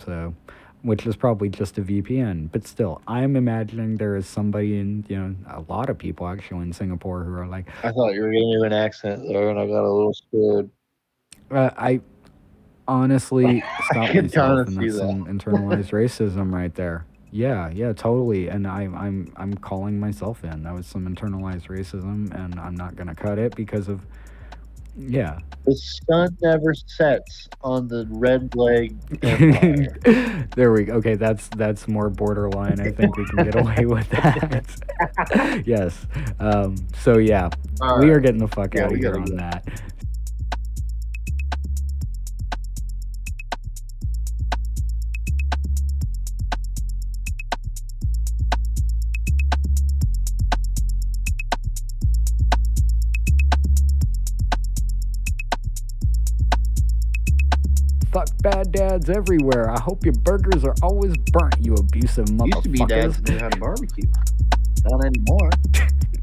[0.04, 0.34] So.
[0.82, 5.18] Which is probably just a VPN, but still, I'm imagining there is somebody in, you
[5.18, 8.32] know, a lot of people actually in Singapore who are like, I thought you were
[8.32, 10.70] gonna an accent there, and I got a little scared.
[11.50, 12.00] Uh, I
[12.88, 17.04] honestly stopped myself, and that's some internalized racism right there.
[17.30, 18.48] Yeah, yeah, totally.
[18.48, 20.62] And I, I'm, I'm calling myself in.
[20.62, 24.00] That was some internalized racism, and I'm not gonna cut it because of,
[24.97, 25.38] yeah.
[25.66, 28.97] The sun never sets on the red leg
[30.57, 30.95] there we go.
[30.95, 32.80] Okay, that's that's more borderline.
[32.80, 35.62] I think we can get away with that.
[35.66, 36.07] yes.
[36.38, 37.51] Um, so yeah,
[38.01, 39.68] we are getting the fuck Yeah, out of here on that.
[58.72, 59.70] Dads everywhere.
[59.70, 62.46] I hope your burgers are always burnt, you abusive motherfucker.
[62.46, 63.26] Used to be dads motherfuckers.
[63.26, 64.10] that knew how barbecue.
[64.84, 65.50] Not anymore.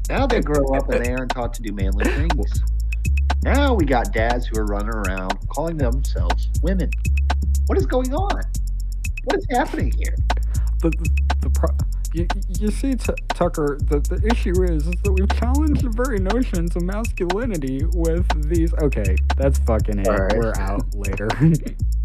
[0.08, 2.62] Now they grow up and they aren't taught to do manly things.
[3.42, 6.90] Now we got dads who are running around calling themselves women.
[7.66, 8.42] What is going on?
[9.24, 10.16] What is happening here?
[10.80, 10.90] the
[11.40, 11.76] the pro-
[12.14, 12.26] you,
[12.58, 16.74] you see, T- Tucker, the, the issue is, is that we've challenged the very notions
[16.74, 18.72] of masculinity with these.
[18.82, 20.08] Okay, that's fucking it.
[20.08, 20.38] Alright.
[20.38, 21.28] We're out later.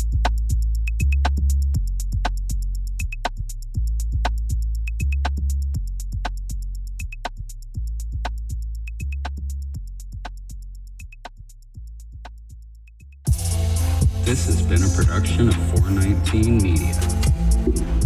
[14.95, 18.02] production of 419 Media.